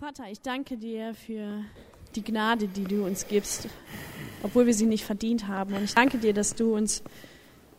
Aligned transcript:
Vater, 0.00 0.30
ich 0.30 0.40
danke 0.40 0.76
dir 0.76 1.12
für 1.12 1.64
die 2.14 2.22
Gnade, 2.22 2.68
die 2.68 2.84
du 2.84 3.04
uns 3.04 3.26
gibst, 3.26 3.66
obwohl 4.44 4.66
wir 4.66 4.72
sie 4.72 4.86
nicht 4.86 5.04
verdient 5.04 5.48
haben. 5.48 5.74
Und 5.74 5.82
ich 5.82 5.92
danke 5.92 6.18
dir, 6.18 6.32
dass 6.32 6.54
du 6.54 6.76
uns 6.76 7.02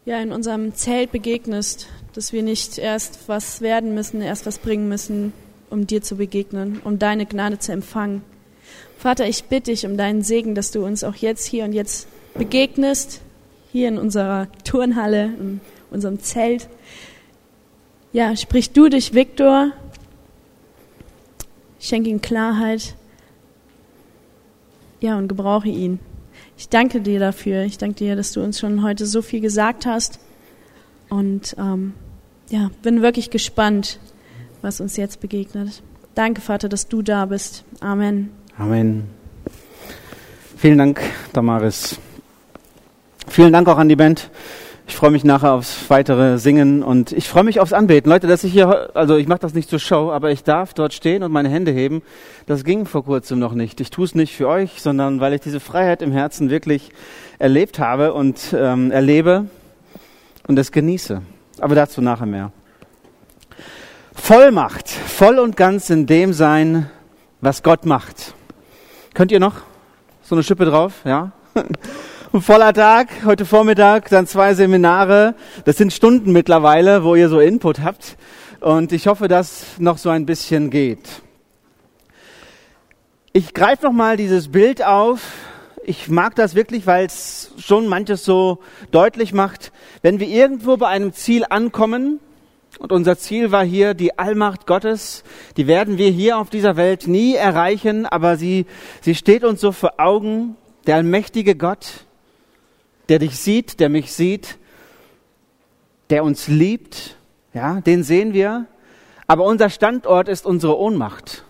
ja 0.03 0.19
in 0.19 0.33
unserem 0.33 0.75
Zelt 0.75 1.13
begegnest, 1.13 1.87
dass 2.13 2.33
wir 2.33 2.43
nicht 2.43 2.77
erst 2.77 3.29
was 3.29 3.61
werden 3.61 3.93
müssen, 3.93 4.21
erst 4.21 4.45
was 4.45 4.57
bringen 4.57 4.89
müssen, 4.89 5.31
um 5.69 5.87
dir 5.87 6.01
zu 6.01 6.17
begegnen, 6.17 6.81
um 6.83 6.99
deine 6.99 7.25
Gnade 7.25 7.57
zu 7.57 7.71
empfangen. 7.71 8.21
Vater, 8.97 9.25
ich 9.25 9.45
bitte 9.45 9.71
dich 9.71 9.85
um 9.85 9.95
deinen 9.95 10.21
Segen, 10.21 10.55
dass 10.55 10.71
du 10.71 10.85
uns 10.85 11.05
auch 11.05 11.15
jetzt 11.15 11.45
hier 11.45 11.63
und 11.63 11.71
jetzt 11.71 12.09
begegnest, 12.33 13.21
hier 13.71 13.87
in 13.87 13.97
unserer 13.97 14.49
Turnhalle, 14.65 15.23
in 15.39 15.61
unserem 15.89 16.19
Zelt. 16.19 16.67
Ja, 18.11 18.35
sprich 18.35 18.71
du 18.71 18.89
durch 18.89 19.13
Viktor, 19.13 19.71
schenke 21.79 22.09
ihm 22.09 22.21
Klarheit, 22.21 22.95
ja, 25.01 25.17
und 25.17 25.27
gebrauche 25.27 25.69
ihn. 25.69 25.99
Ich 26.57 26.67
danke 26.67 27.01
dir 27.01 27.19
dafür. 27.19 27.63
Ich 27.63 27.77
danke 27.77 27.95
dir, 27.95 28.15
dass 28.15 28.33
du 28.33 28.41
uns 28.41 28.59
schon 28.59 28.83
heute 28.83 29.05
so 29.05 29.21
viel 29.21 29.39
gesagt 29.39 29.85
hast. 29.85 30.19
Und 31.09 31.55
ähm, 31.57 31.93
ja, 32.49 32.69
bin 32.81 33.01
wirklich 33.01 33.29
gespannt, 33.29 33.99
was 34.61 34.81
uns 34.81 34.97
jetzt 34.97 35.21
begegnet. 35.21 35.81
Danke, 36.15 36.41
Vater, 36.41 36.67
dass 36.67 36.87
du 36.87 37.01
da 37.01 37.25
bist. 37.25 37.63
Amen. 37.79 38.31
Amen. 38.57 39.05
Vielen 40.57 40.77
Dank, 40.77 40.99
Damaris. 41.31 41.97
Vielen 43.27 43.53
Dank 43.53 43.67
auch 43.69 43.77
an 43.77 43.87
die 43.87 43.95
Band. 43.95 44.29
Ich 44.89 44.95
freue 44.95 45.11
mich 45.11 45.23
nachher 45.23 45.53
aufs 45.53 45.87
weitere 45.89 46.39
Singen 46.39 46.81
und 46.81 47.11
ich 47.11 47.29
freue 47.29 47.43
mich 47.43 47.59
aufs 47.59 47.73
Anbeten. 47.73 48.09
Leute, 48.09 48.25
dass 48.25 48.43
ich 48.43 48.51
hier, 48.51 48.89
also 48.95 49.17
ich 49.17 49.27
mache 49.27 49.39
das 49.39 49.53
nicht 49.53 49.69
zur 49.69 49.77
Show, 49.77 50.11
aber 50.11 50.31
ich 50.31 50.43
darf 50.43 50.73
dort 50.73 50.95
stehen 50.95 51.21
und 51.21 51.31
meine 51.31 51.47
Hände 51.47 51.71
heben. 51.71 52.01
Das 52.47 52.63
ging 52.63 52.87
vor 52.87 53.05
kurzem 53.05 53.37
noch 53.37 53.53
nicht. 53.53 53.79
Ich 53.81 53.91
tue 53.91 54.03
es 54.03 54.15
nicht 54.15 54.35
für 54.35 54.47
euch, 54.47 54.81
sondern 54.81 55.19
weil 55.19 55.33
ich 55.33 55.41
diese 55.41 55.59
Freiheit 55.59 56.01
im 56.01 56.11
Herzen 56.11 56.49
wirklich 56.49 56.89
erlebt 57.37 57.77
habe 57.77 58.15
und 58.15 58.53
ähm, 58.57 58.89
erlebe 58.89 59.45
und 60.47 60.57
es 60.57 60.71
genieße. 60.71 61.21
Aber 61.59 61.75
dazu 61.75 62.01
nachher 62.01 62.25
mehr. 62.25 62.51
Vollmacht, 64.15 64.89
voll 64.89 65.37
und 65.37 65.55
ganz 65.55 65.91
in 65.91 66.07
dem 66.07 66.33
sein, 66.33 66.89
was 67.41 67.61
Gott 67.61 67.85
macht. 67.85 68.33
Könnt 69.13 69.31
ihr 69.31 69.39
noch 69.39 69.57
so 70.23 70.33
eine 70.33 70.41
Schippe 70.41 70.65
drauf? 70.65 70.93
Ja? 71.05 71.31
Voller 72.31 72.73
Tag, 72.73 73.25
heute 73.25 73.43
Vormittag, 73.43 74.07
dann 74.09 74.27
zwei 74.27 74.53
Seminare. 74.53 75.33
Das 75.65 75.77
sind 75.77 75.91
Stunden 75.91 76.31
mittlerweile, 76.31 77.03
wo 77.03 77.15
ihr 77.15 77.27
so 77.27 77.39
Input 77.39 77.79
habt. 77.79 78.17
Und 78.59 78.91
ich 78.91 79.07
hoffe, 79.07 79.27
dass 79.27 79.79
noch 79.79 79.97
so 79.97 80.09
ein 80.09 80.27
bisschen 80.27 80.69
geht. 80.69 81.23
Ich 83.33 83.55
greife 83.55 83.87
noch 83.87 83.93
mal 83.93 84.15
dieses 84.15 84.51
Bild 84.51 84.85
auf. 84.85 85.21
Ich 85.83 86.07
mag 86.07 86.35
das 86.35 86.53
wirklich, 86.53 86.85
weil 86.85 87.07
es 87.07 87.51
schon 87.57 87.87
manches 87.87 88.23
so 88.25 88.59
deutlich 88.91 89.33
macht. 89.33 89.71
Wenn 90.03 90.19
wir 90.19 90.27
irgendwo 90.27 90.77
bei 90.77 90.87
einem 90.87 91.13
Ziel 91.13 91.45
ankommen, 91.49 92.19
und 92.77 92.91
unser 92.91 93.17
Ziel 93.17 93.51
war 93.51 93.65
hier 93.65 93.95
die 93.95 94.19
Allmacht 94.19 94.67
Gottes, 94.67 95.23
die 95.57 95.65
werden 95.65 95.97
wir 95.97 96.11
hier 96.11 96.37
auf 96.37 96.51
dieser 96.51 96.77
Welt 96.77 97.07
nie 97.07 97.33
erreichen, 97.33 98.05
aber 98.05 98.37
sie, 98.37 98.67
sie 99.01 99.15
steht 99.15 99.43
uns 99.43 99.61
so 99.61 99.71
vor 99.71 99.93
Augen, 99.97 100.55
der 100.85 100.97
allmächtige 100.97 101.55
Gott, 101.55 102.05
der 103.09 103.19
dich 103.19 103.37
sieht, 103.37 103.79
der 103.79 103.89
mich 103.89 104.13
sieht, 104.13 104.57
der 106.09 106.23
uns 106.23 106.47
liebt, 106.47 107.17
ja, 107.53 107.81
den 107.81 108.03
sehen 108.03 108.33
wir. 108.33 108.67
Aber 109.27 109.45
unser 109.45 109.69
Standort 109.69 110.27
ist 110.27 110.45
unsere 110.45 110.77
Ohnmacht. 110.79 111.43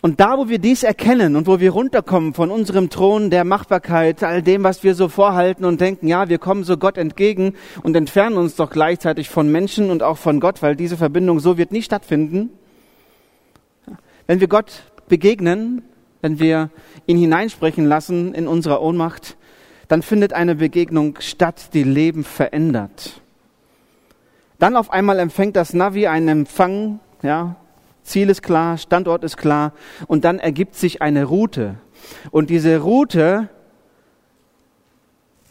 Und 0.00 0.18
da, 0.18 0.36
wo 0.36 0.48
wir 0.48 0.58
dies 0.58 0.82
erkennen 0.82 1.36
und 1.36 1.46
wo 1.46 1.60
wir 1.60 1.70
runterkommen 1.70 2.34
von 2.34 2.50
unserem 2.50 2.90
Thron 2.90 3.30
der 3.30 3.44
Machbarkeit, 3.44 4.24
all 4.24 4.42
dem, 4.42 4.64
was 4.64 4.82
wir 4.82 4.96
so 4.96 5.08
vorhalten 5.08 5.64
und 5.64 5.80
denken, 5.80 6.08
ja, 6.08 6.28
wir 6.28 6.38
kommen 6.38 6.64
so 6.64 6.76
Gott 6.76 6.98
entgegen 6.98 7.54
und 7.84 7.96
entfernen 7.96 8.36
uns 8.36 8.56
doch 8.56 8.70
gleichzeitig 8.70 9.28
von 9.28 9.50
Menschen 9.50 9.90
und 9.90 10.02
auch 10.02 10.18
von 10.18 10.40
Gott, 10.40 10.60
weil 10.60 10.74
diese 10.74 10.96
Verbindung 10.96 11.38
so 11.38 11.56
wird 11.56 11.70
nie 11.70 11.82
stattfinden. 11.82 12.50
Wenn 14.26 14.40
wir 14.40 14.48
Gott 14.48 14.82
begegnen, 15.06 15.82
wenn 16.22 16.38
wir 16.38 16.70
ihn 17.06 17.18
hineinsprechen 17.18 17.84
lassen 17.84 18.32
in 18.32 18.48
unserer 18.48 18.80
Ohnmacht, 18.80 19.36
dann 19.88 20.00
findet 20.00 20.32
eine 20.32 20.54
Begegnung 20.54 21.18
statt, 21.20 21.74
die 21.74 21.82
Leben 21.82 22.24
verändert. 22.24 23.20
Dann 24.58 24.76
auf 24.76 24.90
einmal 24.90 25.18
empfängt 25.18 25.56
das 25.56 25.74
Navi 25.74 26.06
einen 26.06 26.28
Empfang, 26.28 27.00
ja, 27.22 27.56
Ziel 28.04 28.30
ist 28.30 28.42
klar, 28.42 28.78
Standort 28.78 29.24
ist 29.24 29.36
klar, 29.36 29.72
und 30.06 30.24
dann 30.24 30.38
ergibt 30.38 30.76
sich 30.76 31.02
eine 31.02 31.24
Route. 31.24 31.74
Und 32.30 32.48
diese 32.48 32.78
Route 32.78 33.48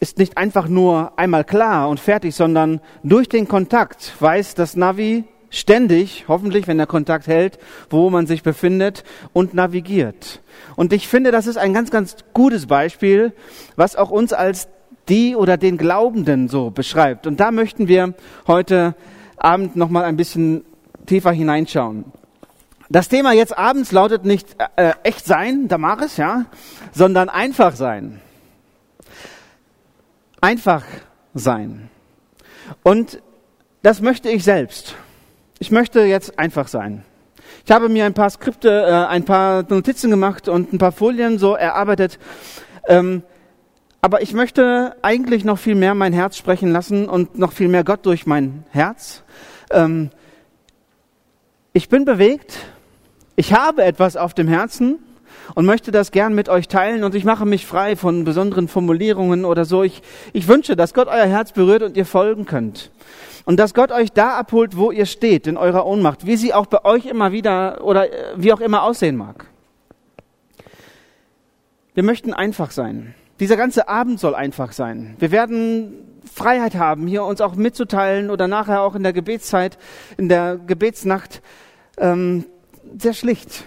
ist 0.00 0.18
nicht 0.18 0.36
einfach 0.36 0.66
nur 0.66 1.12
einmal 1.16 1.44
klar 1.44 1.88
und 1.88 2.00
fertig, 2.00 2.34
sondern 2.34 2.80
durch 3.04 3.28
den 3.28 3.46
Kontakt 3.46 4.20
weiß 4.20 4.54
das 4.54 4.74
Navi, 4.74 5.24
ständig, 5.52 6.24
hoffentlich, 6.26 6.66
wenn 6.66 6.78
der 6.78 6.88
Kontakt 6.88 7.28
hält, 7.28 7.58
wo 7.90 8.10
man 8.10 8.26
sich 8.26 8.42
befindet 8.42 9.04
und 9.32 9.54
navigiert. 9.54 10.40
Und 10.74 10.92
ich 10.92 11.06
finde, 11.06 11.30
das 11.30 11.46
ist 11.46 11.58
ein 11.58 11.72
ganz, 11.72 11.90
ganz 11.90 12.16
gutes 12.32 12.66
Beispiel, 12.66 13.32
was 13.76 13.94
auch 13.94 14.10
uns 14.10 14.32
als 14.32 14.66
die 15.08 15.36
oder 15.36 15.56
den 15.56 15.76
Glaubenden 15.76 16.48
so 16.48 16.70
beschreibt. 16.70 17.26
Und 17.26 17.38
da 17.38 17.50
möchten 17.50 17.86
wir 17.86 18.14
heute 18.46 18.94
Abend 19.36 19.76
noch 19.76 19.90
mal 19.90 20.04
ein 20.04 20.16
bisschen 20.16 20.64
tiefer 21.06 21.32
hineinschauen. 21.32 22.04
Das 22.88 23.08
Thema 23.08 23.32
jetzt 23.32 23.56
abends 23.56 23.92
lautet 23.92 24.24
nicht 24.24 24.56
äh, 24.76 24.92
echt 25.02 25.26
sein, 25.26 25.68
Damaris, 25.68 26.16
ja, 26.16 26.46
sondern 26.92 27.28
einfach 27.28 27.74
sein. 27.74 28.20
Einfach 30.40 30.84
sein. 31.34 31.88
Und 32.82 33.22
das 33.82 34.00
möchte 34.00 34.28
ich 34.28 34.44
selbst. 34.44 34.94
Ich 35.62 35.70
möchte 35.70 36.00
jetzt 36.00 36.40
einfach 36.40 36.66
sein. 36.66 37.04
Ich 37.64 37.70
habe 37.70 37.88
mir 37.88 38.04
ein 38.04 38.14
paar 38.14 38.30
Skripte, 38.30 38.68
äh, 38.68 39.06
ein 39.06 39.24
paar 39.24 39.64
Notizen 39.68 40.10
gemacht 40.10 40.48
und 40.48 40.72
ein 40.72 40.78
paar 40.78 40.90
Folien 40.90 41.38
so 41.38 41.54
erarbeitet. 41.54 42.18
Ähm, 42.88 43.22
aber 44.00 44.22
ich 44.22 44.34
möchte 44.34 44.96
eigentlich 45.02 45.44
noch 45.44 45.60
viel 45.60 45.76
mehr 45.76 45.94
mein 45.94 46.12
Herz 46.12 46.36
sprechen 46.36 46.72
lassen 46.72 47.08
und 47.08 47.38
noch 47.38 47.52
viel 47.52 47.68
mehr 47.68 47.84
Gott 47.84 48.04
durch 48.06 48.26
mein 48.26 48.64
Herz. 48.70 49.22
Ähm, 49.70 50.10
ich 51.72 51.88
bin 51.88 52.04
bewegt. 52.04 52.58
Ich 53.36 53.54
habe 53.54 53.84
etwas 53.84 54.16
auf 54.16 54.34
dem 54.34 54.48
Herzen 54.48 54.98
und 55.54 55.66
möchte 55.66 55.90
das 55.90 56.10
gern 56.10 56.34
mit 56.34 56.48
euch 56.48 56.68
teilen 56.68 57.04
und 57.04 57.14
ich 57.14 57.24
mache 57.24 57.46
mich 57.46 57.66
frei 57.66 57.96
von 57.96 58.24
besonderen 58.24 58.68
Formulierungen 58.68 59.44
oder 59.44 59.64
so. 59.64 59.82
Ich, 59.82 60.02
ich 60.32 60.48
wünsche, 60.48 60.76
dass 60.76 60.94
Gott 60.94 61.08
euer 61.08 61.26
Herz 61.26 61.52
berührt 61.52 61.82
und 61.82 61.96
ihr 61.96 62.06
folgen 62.06 62.44
könnt. 62.46 62.90
Und 63.44 63.58
dass 63.58 63.74
Gott 63.74 63.90
euch 63.90 64.12
da 64.12 64.38
abholt, 64.38 64.76
wo 64.76 64.92
ihr 64.92 65.06
steht, 65.06 65.46
in 65.46 65.56
eurer 65.56 65.84
Ohnmacht, 65.86 66.26
wie 66.26 66.36
sie 66.36 66.54
auch 66.54 66.66
bei 66.66 66.84
euch 66.84 67.06
immer 67.06 67.32
wieder 67.32 67.84
oder 67.84 68.12
äh, 68.12 68.34
wie 68.36 68.52
auch 68.52 68.60
immer 68.60 68.82
aussehen 68.84 69.16
mag. 69.16 69.46
Wir 71.94 72.02
möchten 72.02 72.32
einfach 72.32 72.70
sein. 72.70 73.14
Dieser 73.40 73.56
ganze 73.56 73.88
Abend 73.88 74.20
soll 74.20 74.34
einfach 74.34 74.72
sein. 74.72 75.16
Wir 75.18 75.30
werden 75.32 75.94
Freiheit 76.32 76.76
haben, 76.76 77.06
hier 77.06 77.24
uns 77.24 77.40
auch 77.40 77.56
mitzuteilen 77.56 78.30
oder 78.30 78.48
nachher 78.48 78.82
auch 78.82 78.94
in 78.94 79.02
der 79.02 79.12
Gebetszeit, 79.12 79.78
in 80.16 80.28
der 80.28 80.56
Gebetsnacht, 80.56 81.42
ähm, 81.98 82.44
sehr 82.96 83.12
schlicht. 83.12 83.64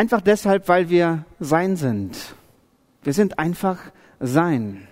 Einfach 0.00 0.22
deshalb, 0.22 0.66
weil 0.66 0.88
wir 0.88 1.26
sein 1.40 1.76
sind. 1.76 2.16
Wir 3.02 3.12
sind 3.12 3.38
einfach 3.38 3.76
sein. 4.18 4.88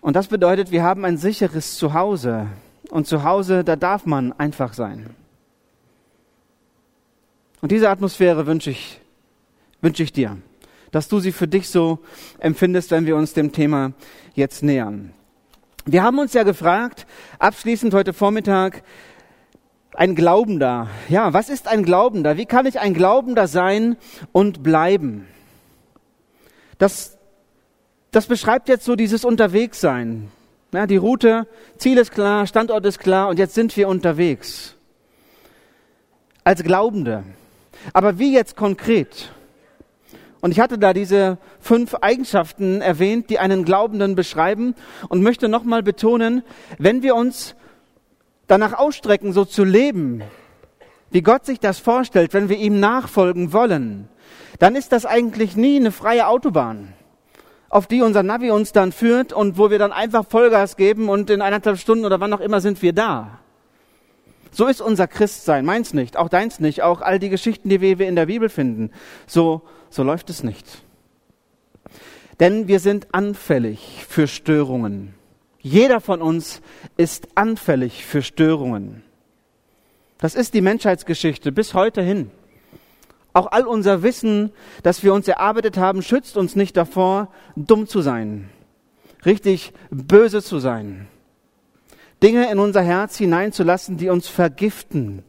Und 0.00 0.16
das 0.16 0.28
bedeutet, 0.28 0.70
wir 0.70 0.82
haben 0.82 1.04
ein 1.04 1.18
sicheres 1.18 1.76
Zuhause. 1.76 2.46
Und 2.88 3.06
zu 3.06 3.24
Hause, 3.24 3.62
da 3.62 3.76
darf 3.76 4.06
man 4.06 4.32
einfach 4.32 4.72
sein. 4.72 5.10
Und 7.60 7.72
diese 7.72 7.90
Atmosphäre 7.90 8.46
wünsche 8.46 8.70
ich, 8.70 9.02
wünsche 9.82 10.02
ich 10.02 10.14
dir, 10.14 10.38
dass 10.90 11.08
du 11.08 11.20
sie 11.20 11.30
für 11.30 11.46
dich 11.46 11.68
so 11.68 11.98
empfindest, 12.38 12.90
wenn 12.90 13.04
wir 13.04 13.16
uns 13.16 13.34
dem 13.34 13.52
Thema 13.52 13.92
jetzt 14.34 14.62
nähern. 14.62 15.12
Wir 15.84 16.02
haben 16.02 16.18
uns 16.18 16.32
ja 16.32 16.42
gefragt, 16.42 17.06
abschließend 17.38 17.92
heute 17.92 18.14
Vormittag, 18.14 18.82
ein 19.94 20.14
Glaubender. 20.14 20.88
Ja, 21.08 21.32
was 21.32 21.48
ist 21.48 21.68
ein 21.68 21.84
Glaubender? 21.84 22.36
Wie 22.36 22.46
kann 22.46 22.66
ich 22.66 22.80
ein 22.80 22.94
Glaubender 22.94 23.46
sein 23.46 23.96
und 24.32 24.62
bleiben? 24.62 25.26
Das 26.78 27.18
das 28.12 28.26
beschreibt 28.26 28.68
jetzt 28.68 28.84
so 28.84 28.94
dieses 28.94 29.24
Unterwegssein. 29.24 30.28
Ja, 30.72 30.86
die 30.86 30.98
Route, 30.98 31.46
Ziel 31.78 31.96
ist 31.96 32.12
klar, 32.12 32.46
Standort 32.46 32.84
ist 32.84 32.98
klar 32.98 33.28
und 33.28 33.38
jetzt 33.38 33.54
sind 33.54 33.74
wir 33.74 33.88
unterwegs. 33.88 34.74
Als 36.44 36.62
Glaubende. 36.62 37.24
Aber 37.94 38.18
wie 38.18 38.34
jetzt 38.34 38.54
konkret? 38.54 39.32
Und 40.42 40.50
ich 40.50 40.60
hatte 40.60 40.76
da 40.76 40.92
diese 40.92 41.38
fünf 41.58 41.94
Eigenschaften 41.94 42.82
erwähnt, 42.82 43.30
die 43.30 43.38
einen 43.38 43.64
Glaubenden 43.64 44.14
beschreiben 44.14 44.74
und 45.08 45.22
möchte 45.22 45.48
nochmal 45.48 45.82
betonen, 45.82 46.42
wenn 46.78 47.02
wir 47.02 47.14
uns 47.14 47.54
danach 48.52 48.74
ausstrecken, 48.74 49.32
so 49.32 49.46
zu 49.46 49.64
leben, 49.64 50.22
wie 51.10 51.22
Gott 51.22 51.46
sich 51.46 51.58
das 51.58 51.78
vorstellt, 51.78 52.34
wenn 52.34 52.50
wir 52.50 52.58
ihm 52.58 52.80
nachfolgen 52.80 53.54
wollen, 53.54 54.08
dann 54.58 54.76
ist 54.76 54.92
das 54.92 55.06
eigentlich 55.06 55.56
nie 55.56 55.76
eine 55.76 55.90
freie 55.90 56.26
Autobahn, 56.26 56.92
auf 57.70 57.86
die 57.86 58.02
unser 58.02 58.22
Navi 58.22 58.50
uns 58.50 58.72
dann 58.72 58.92
führt 58.92 59.32
und 59.32 59.56
wo 59.56 59.70
wir 59.70 59.78
dann 59.78 59.90
einfach 59.90 60.26
Vollgas 60.28 60.76
geben 60.76 61.08
und 61.08 61.30
in 61.30 61.40
eineinhalb 61.40 61.78
Stunden 61.78 62.04
oder 62.04 62.20
wann 62.20 62.32
auch 62.34 62.40
immer 62.40 62.60
sind 62.60 62.82
wir 62.82 62.92
da. 62.92 63.38
So 64.50 64.66
ist 64.66 64.82
unser 64.82 65.08
Christsein, 65.08 65.64
meins 65.64 65.94
nicht, 65.94 66.18
auch 66.18 66.28
deins 66.28 66.60
nicht, 66.60 66.82
auch 66.82 67.00
all 67.00 67.18
die 67.18 67.30
Geschichten, 67.30 67.70
die 67.70 67.80
wir 67.80 68.06
in 68.06 68.16
der 68.16 68.26
Bibel 68.26 68.50
finden. 68.50 68.90
So, 69.26 69.62
so 69.88 70.02
läuft 70.02 70.28
es 70.28 70.42
nicht. 70.42 70.66
Denn 72.38 72.68
wir 72.68 72.80
sind 72.80 73.06
anfällig 73.12 74.04
für 74.06 74.28
Störungen. 74.28 75.14
Jeder 75.62 76.00
von 76.00 76.20
uns 76.20 76.60
ist 76.96 77.28
anfällig 77.36 78.04
für 78.04 78.22
Störungen. 78.22 79.02
Das 80.18 80.34
ist 80.34 80.54
die 80.54 80.60
Menschheitsgeschichte 80.60 81.52
bis 81.52 81.74
heute 81.74 82.02
hin. 82.02 82.30
Auch 83.32 83.50
all 83.50 83.66
unser 83.66 84.02
Wissen, 84.02 84.52
das 84.82 85.02
wir 85.02 85.14
uns 85.14 85.26
erarbeitet 85.26 85.76
haben, 85.78 86.02
schützt 86.02 86.36
uns 86.36 86.54
nicht 86.54 86.76
davor, 86.76 87.32
dumm 87.56 87.86
zu 87.86 88.02
sein, 88.02 88.50
richtig 89.24 89.72
böse 89.90 90.42
zu 90.42 90.58
sein, 90.58 91.08
Dinge 92.22 92.50
in 92.50 92.58
unser 92.58 92.82
Herz 92.82 93.16
hineinzulassen, 93.16 93.96
die 93.96 94.10
uns 94.10 94.28
vergiften 94.28 95.24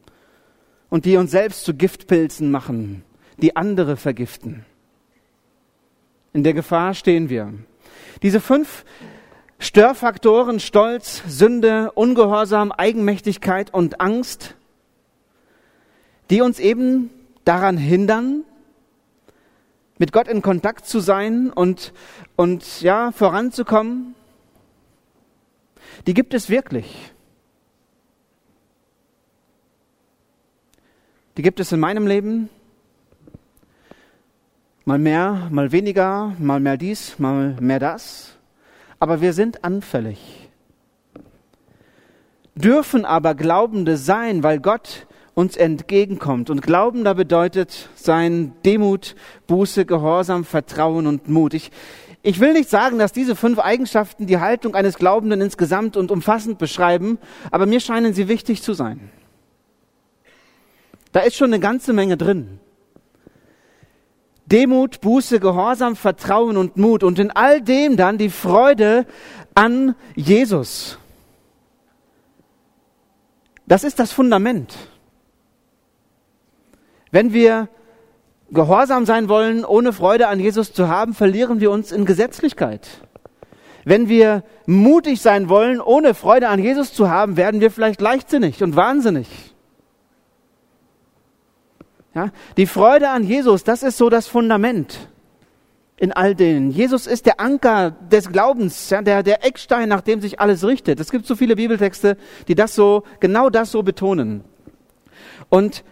und 0.89 1.05
die 1.05 1.17
uns 1.17 1.31
selbst 1.31 1.63
zu 1.63 1.73
Giftpilzen 1.73 2.51
machen, 2.51 3.03
die 3.37 3.55
andere 3.55 3.97
vergiften. 3.97 4.65
In 6.33 6.43
der 6.43 6.53
Gefahr 6.53 6.93
stehen 6.93 7.29
wir. 7.29 7.53
Diese 8.21 8.39
fünf 8.39 8.85
Störfaktoren 9.63 10.59
Stolz, 10.59 11.23
Sünde, 11.25 11.93
Ungehorsam, 11.93 12.73
Eigenmächtigkeit 12.73 13.73
und 13.73 14.01
Angst, 14.01 14.55
die 16.29 16.41
uns 16.41 16.59
eben 16.59 17.09
daran 17.45 17.77
hindern, 17.77 18.43
mit 19.97 20.11
Gott 20.11 20.27
in 20.27 20.41
Kontakt 20.41 20.85
zu 20.85 20.99
sein 20.99 21.49
und, 21.49 21.93
und 22.35 22.81
ja, 22.81 23.13
voranzukommen, 23.13 24.15
die 26.07 26.13
gibt 26.13 26.33
es 26.33 26.49
wirklich. 26.49 27.13
Die 31.37 31.41
gibt 31.41 31.61
es 31.61 31.71
in 31.71 31.79
meinem 31.79 32.05
Leben. 32.05 32.49
Mal 34.83 34.99
mehr, 34.99 35.47
mal 35.51 35.71
weniger, 35.71 36.35
mal 36.37 36.59
mehr 36.59 36.75
dies, 36.75 37.17
mal 37.17 37.55
mehr 37.61 37.79
das. 37.79 38.37
Aber 38.99 39.21
wir 39.21 39.33
sind 39.33 39.63
anfällig. 39.63 40.49
Dürfen 42.55 43.05
aber 43.05 43.33
Glaubende 43.35 43.97
sein, 43.97 44.43
weil 44.43 44.59
Gott 44.59 45.07
uns 45.33 45.57
entgegenkommt. 45.57 46.49
Und 46.49 46.61
Glaubender 46.61 47.15
bedeutet 47.15 47.89
sein 47.95 48.53
Demut, 48.65 49.15
Buße, 49.47 49.85
Gehorsam, 49.85 50.45
Vertrauen 50.45 51.07
und 51.07 51.27
Mut. 51.27 51.53
Ich, 51.53 51.71
ich 52.21 52.39
will 52.39 52.53
nicht 52.53 52.69
sagen, 52.69 52.99
dass 52.99 53.11
diese 53.11 53.35
fünf 53.35 53.59
Eigenschaften 53.59 54.27
die 54.27 54.39
Haltung 54.39 54.75
eines 54.75 54.97
Glaubenden 54.97 55.41
insgesamt 55.41 55.97
und 55.97 56.11
umfassend 56.11 56.59
beschreiben, 56.59 57.17
aber 57.51 57.65
mir 57.65 57.79
scheinen 57.79 58.13
sie 58.13 58.27
wichtig 58.27 58.61
zu 58.61 58.73
sein. 58.73 59.09
Da 61.11 61.21
ist 61.21 61.35
schon 61.35 61.53
eine 61.53 61.59
ganze 61.59 61.93
Menge 61.93 62.17
drin. 62.17 62.59
Demut, 64.53 65.01
Buße, 65.01 65.39
Gehorsam, 65.39 65.95
Vertrauen 65.95 66.57
und 66.57 66.77
Mut 66.77 67.03
und 67.03 67.17
in 67.17 67.31
all 67.31 67.59
dem 67.59 67.97
dann 67.97 68.19
die 68.19 68.29
Freude 68.29 69.07
an 69.55 69.95
Jesus. 70.15 70.99
Das 73.65 73.83
ist 73.83 73.97
das 73.97 74.11
Fundament. 74.11 74.75
Wenn 77.09 77.33
wir 77.33 77.67
gehorsam 78.51 79.05
sein 79.05 79.27
wollen, 79.27 79.65
ohne 79.65 79.91
Freude 79.91 80.27
an 80.27 80.39
Jesus 80.39 80.71
zu 80.71 80.87
haben, 80.87 81.15
verlieren 81.15 81.59
wir 81.59 81.71
uns 81.71 81.91
in 81.91 82.05
Gesetzlichkeit. 82.05 82.87
Wenn 83.85 84.07
wir 84.07 84.43
mutig 84.67 85.21
sein 85.21 85.49
wollen, 85.49 85.81
ohne 85.81 86.13
Freude 86.13 86.47
an 86.49 86.59
Jesus 86.59 86.93
zu 86.93 87.09
haben, 87.09 87.37
werden 87.37 87.59
wir 87.59 87.71
vielleicht 87.71 88.01
leichtsinnig 88.01 88.61
und 88.61 88.75
wahnsinnig. 88.75 89.52
Ja, 92.15 92.29
die 92.57 92.67
Freude 92.67 93.09
an 93.09 93.23
Jesus, 93.23 93.63
das 93.63 93.81
ist 93.81 93.97
so 93.97 94.09
das 94.09 94.27
Fundament 94.27 95.09
in 95.97 96.11
all 96.11 96.35
denen. 96.35 96.71
Jesus 96.71 97.07
ist 97.07 97.25
der 97.25 97.39
Anker 97.39 97.91
des 97.91 98.31
Glaubens, 98.31 98.89
ja, 98.89 99.01
der, 99.01 99.23
der 99.23 99.45
Eckstein, 99.45 99.89
nach 99.89 100.01
dem 100.01 100.21
sich 100.21 100.39
alles 100.39 100.65
richtet. 100.65 100.99
Es 100.99 101.11
gibt 101.11 101.25
so 101.25 101.35
viele 101.35 101.55
Bibeltexte, 101.55 102.17
die 102.47 102.55
das 102.55 102.75
so, 102.75 103.03
genau 103.19 103.49
das 103.49 103.71
so 103.71 103.83
betonen. 103.83 104.43
Und 105.49 105.83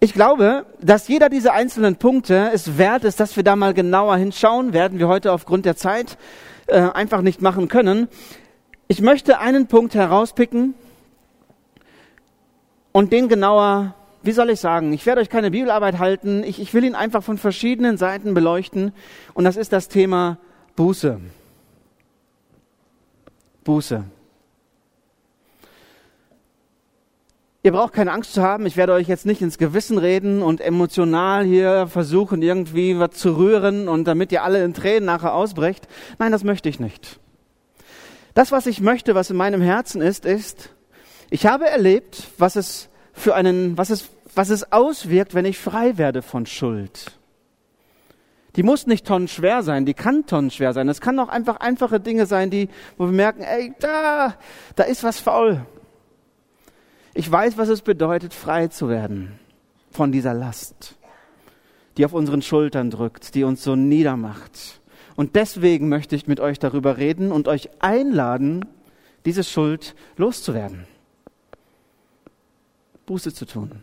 ich 0.00 0.12
glaube, 0.12 0.66
dass 0.80 1.08
jeder 1.08 1.28
dieser 1.28 1.54
einzelnen 1.54 1.96
Punkte 1.96 2.50
es 2.52 2.78
wert 2.78 3.04
ist, 3.04 3.18
dass 3.18 3.34
wir 3.34 3.42
da 3.42 3.56
mal 3.56 3.74
genauer 3.74 4.16
hinschauen, 4.16 4.72
werden 4.72 4.98
wir 4.98 5.08
heute 5.08 5.32
aufgrund 5.32 5.64
der 5.64 5.76
Zeit 5.76 6.18
äh, 6.66 6.78
einfach 6.78 7.22
nicht 7.22 7.42
machen 7.42 7.68
können. 7.68 8.08
Ich 8.86 9.00
möchte 9.00 9.38
einen 9.38 9.66
Punkt 9.66 9.94
herauspicken 9.94 10.74
und 12.92 13.12
den 13.12 13.28
genauer, 13.28 13.94
wie 14.22 14.32
soll 14.32 14.50
ich 14.50 14.60
sagen, 14.60 14.92
ich 14.92 15.06
werde 15.06 15.20
euch 15.20 15.30
keine 15.30 15.50
Bibelarbeit 15.50 15.98
halten, 15.98 16.42
ich, 16.44 16.60
ich 16.60 16.74
will 16.74 16.84
ihn 16.84 16.94
einfach 16.94 17.22
von 17.22 17.38
verschiedenen 17.38 17.96
Seiten 17.96 18.34
beleuchten 18.34 18.92
und 19.34 19.44
das 19.44 19.56
ist 19.56 19.72
das 19.72 19.88
Thema 19.88 20.38
Buße. 20.76 21.20
Buße. 23.64 24.04
Ihr 27.64 27.72
braucht 27.72 27.92
keine 27.92 28.12
Angst 28.12 28.32
zu 28.32 28.42
haben, 28.42 28.64
ich 28.66 28.76
werde 28.76 28.92
euch 28.92 29.08
jetzt 29.08 29.26
nicht 29.26 29.42
ins 29.42 29.58
Gewissen 29.58 29.98
reden 29.98 30.42
und 30.42 30.60
emotional 30.60 31.44
hier 31.44 31.86
versuchen, 31.88 32.40
irgendwie 32.40 32.98
was 32.98 33.10
zu 33.10 33.36
rühren 33.36 33.88
und 33.88 34.04
damit 34.06 34.32
ihr 34.32 34.44
alle 34.44 34.64
in 34.64 34.74
Tränen 34.74 35.04
nachher 35.04 35.34
ausbrecht. 35.34 35.88
Nein, 36.18 36.32
das 36.32 36.44
möchte 36.44 36.68
ich 36.68 36.80
nicht. 36.80 37.18
Das, 38.32 38.52
was 38.52 38.66
ich 38.66 38.80
möchte, 38.80 39.16
was 39.16 39.30
in 39.30 39.36
meinem 39.36 39.60
Herzen 39.60 40.00
ist, 40.00 40.24
ist, 40.24 40.70
ich 41.30 41.46
habe 41.46 41.66
erlebt, 41.66 42.28
was 42.38 42.56
es 42.56 42.88
für 43.12 43.34
einen, 43.34 43.76
was 43.76 43.90
es, 43.90 44.08
was 44.34 44.50
es 44.50 44.72
auswirkt, 44.72 45.34
wenn 45.34 45.44
ich 45.44 45.58
frei 45.58 45.98
werde 45.98 46.22
von 46.22 46.46
Schuld. 46.46 47.18
Die 48.56 48.62
muss 48.62 48.86
nicht 48.86 49.06
tonnenschwer 49.06 49.62
sein, 49.62 49.86
die 49.86 49.94
kann 49.94 50.26
tonnenschwer 50.26 50.72
sein. 50.72 50.88
Es 50.88 51.00
kann 51.00 51.18
auch 51.20 51.28
einfach 51.28 51.58
einfache 51.58 52.00
Dinge 52.00 52.26
sein, 52.26 52.50
die, 52.50 52.68
wo 52.96 53.06
wir 53.06 53.12
merken, 53.12 53.42
ey, 53.42 53.72
da, 53.78 54.34
da 54.74 54.82
ist 54.84 55.04
was 55.04 55.20
faul. 55.20 55.64
Ich 57.14 57.30
weiß, 57.30 57.56
was 57.58 57.68
es 57.68 57.82
bedeutet, 57.82 58.34
frei 58.34 58.68
zu 58.68 58.88
werden 58.88 59.38
von 59.90 60.12
dieser 60.12 60.34
Last, 60.34 60.96
die 61.96 62.04
auf 62.04 62.12
unseren 62.12 62.42
Schultern 62.42 62.90
drückt, 62.90 63.34
die 63.34 63.44
uns 63.44 63.62
so 63.62 63.76
niedermacht. 63.76 64.80
Und 65.14 65.36
deswegen 65.36 65.88
möchte 65.88 66.16
ich 66.16 66.26
mit 66.26 66.40
euch 66.40 66.58
darüber 66.58 66.96
reden 66.96 67.32
und 67.32 67.48
euch 67.48 67.70
einladen, 67.80 68.64
diese 69.24 69.44
Schuld 69.44 69.94
loszuwerden, 70.16 70.86
Buße 73.08 73.32
zu 73.32 73.46
tun. 73.46 73.82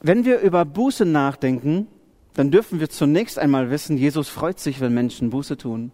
Wenn 0.00 0.24
wir 0.24 0.38
über 0.38 0.64
Buße 0.64 1.04
nachdenken, 1.04 1.88
dann 2.34 2.52
dürfen 2.52 2.78
wir 2.78 2.88
zunächst 2.88 3.40
einmal 3.40 3.70
wissen, 3.70 3.98
Jesus 3.98 4.28
freut 4.28 4.60
sich, 4.60 4.80
wenn 4.80 4.94
Menschen 4.94 5.30
Buße 5.30 5.56
tun. 5.56 5.90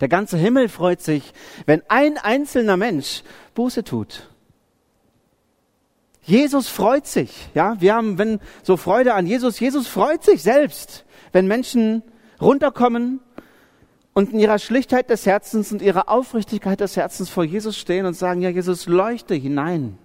Der 0.00 0.08
ganze 0.08 0.38
Himmel 0.38 0.68
freut 0.68 1.00
sich, 1.00 1.34
wenn 1.66 1.82
ein 1.88 2.16
einzelner 2.16 2.76
Mensch 2.76 3.24
Buße 3.54 3.82
tut. 3.82 4.30
Jesus 6.22 6.68
freut 6.68 7.08
sich, 7.08 7.48
ja. 7.54 7.80
Wir 7.80 7.96
haben, 7.96 8.18
wenn 8.18 8.38
so 8.62 8.76
Freude 8.76 9.14
an 9.14 9.26
Jesus, 9.26 9.58
Jesus 9.58 9.88
freut 9.88 10.22
sich 10.22 10.44
selbst, 10.44 11.04
wenn 11.32 11.48
Menschen 11.48 12.04
runterkommen 12.40 13.20
und 14.14 14.32
in 14.32 14.38
ihrer 14.38 14.58
Schlichtheit 14.58 15.10
des 15.10 15.26
Herzens 15.26 15.72
und 15.72 15.82
ihrer 15.82 16.08
Aufrichtigkeit 16.08 16.80
des 16.80 16.96
Herzens 16.96 17.30
vor 17.30 17.44
Jesus 17.44 17.76
stehen 17.78 18.06
und 18.06 18.14
sagen, 18.14 18.42
ja, 18.42 18.50
Jesus, 18.50 18.86
leuchte 18.86 19.34
hinein. 19.34 19.98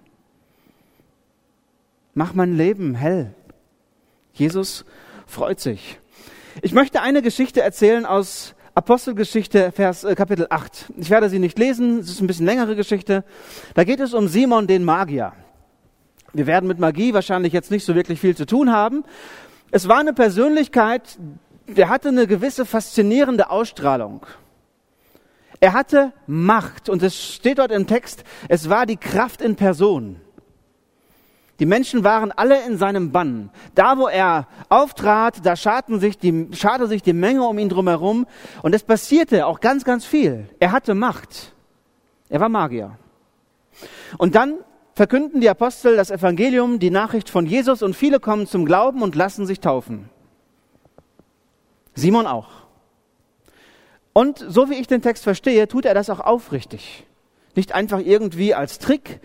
Mach 2.14 2.34
mein 2.34 2.56
Leben 2.56 2.94
hell. 2.94 3.34
Jesus 4.32 4.84
freut 5.26 5.60
sich. 5.60 5.98
Ich 6.62 6.72
möchte 6.72 7.02
eine 7.02 7.22
Geschichte 7.22 7.60
erzählen 7.60 8.06
aus 8.06 8.54
Apostelgeschichte, 8.74 9.72
Vers, 9.72 10.04
äh, 10.04 10.14
Kapitel 10.14 10.46
8. 10.48 10.92
Ich 10.96 11.10
werde 11.10 11.28
sie 11.28 11.38
nicht 11.38 11.58
lesen, 11.58 11.98
es 11.98 12.10
ist 12.10 12.20
ein 12.20 12.26
bisschen 12.26 12.46
längere 12.46 12.76
Geschichte. 12.76 13.24
Da 13.74 13.84
geht 13.84 14.00
es 14.00 14.14
um 14.14 14.28
Simon 14.28 14.66
den 14.66 14.84
Magier. 14.84 15.32
Wir 16.32 16.46
werden 16.46 16.68
mit 16.68 16.78
Magie 16.78 17.12
wahrscheinlich 17.14 17.52
jetzt 17.52 17.70
nicht 17.70 17.84
so 17.84 17.94
wirklich 17.94 18.20
viel 18.20 18.36
zu 18.36 18.46
tun 18.46 18.72
haben. 18.72 19.04
Es 19.70 19.88
war 19.88 19.98
eine 19.98 20.12
Persönlichkeit, 20.12 21.18
der 21.68 21.88
hatte 21.88 22.08
eine 22.08 22.26
gewisse 22.26 22.64
faszinierende 22.64 23.50
Ausstrahlung. 23.50 24.26
Er 25.60 25.72
hatte 25.72 26.12
Macht 26.26 26.88
und 26.88 27.02
es 27.02 27.20
steht 27.20 27.58
dort 27.58 27.72
im 27.72 27.86
Text, 27.86 28.24
es 28.48 28.68
war 28.68 28.86
die 28.86 28.96
Kraft 28.96 29.42
in 29.42 29.56
Person. 29.56 30.20
Die 31.58 31.66
Menschen 31.66 32.04
waren 32.04 32.30
alle 32.30 32.64
in 32.64 32.78
seinem 32.78 33.10
Bann. 33.10 33.50
Da, 33.74 33.98
wo 33.98 34.06
er 34.06 34.46
auftrat, 34.68 35.44
da 35.44 35.56
scharten 35.56 35.98
sich 35.98 36.16
die, 36.16 36.48
scharte 36.52 36.86
sich 36.86 37.02
die 37.02 37.12
Menge 37.12 37.42
um 37.42 37.58
ihn 37.58 37.68
drumherum. 37.68 38.26
Und 38.62 38.76
es 38.76 38.84
passierte 38.84 39.44
auch 39.44 39.58
ganz, 39.58 39.84
ganz 39.84 40.04
viel. 40.04 40.48
Er 40.60 40.70
hatte 40.70 40.94
Macht. 40.94 41.52
Er 42.28 42.38
war 42.38 42.48
Magier. 42.48 42.96
Und 44.18 44.36
dann 44.36 44.58
verkünden 44.94 45.40
die 45.40 45.50
Apostel 45.50 45.96
das 45.96 46.12
Evangelium, 46.12 46.78
die 46.78 46.90
Nachricht 46.90 47.28
von 47.28 47.46
Jesus 47.46 47.82
und 47.82 47.94
viele 47.94 48.20
kommen 48.20 48.46
zum 48.46 48.64
Glauben 48.64 49.02
und 49.02 49.16
lassen 49.16 49.44
sich 49.44 49.58
taufen. 49.58 50.10
Simon 51.98 52.26
auch. 52.26 52.48
Und 54.12 54.44
so 54.48 54.70
wie 54.70 54.74
ich 54.74 54.86
den 54.86 55.02
Text 55.02 55.24
verstehe, 55.24 55.68
tut 55.68 55.84
er 55.84 55.94
das 55.94 56.10
auch 56.10 56.20
aufrichtig. 56.20 57.06
Nicht 57.54 57.72
einfach 57.72 58.00
irgendwie 58.00 58.54
als 58.54 58.78
Trick, 58.78 59.20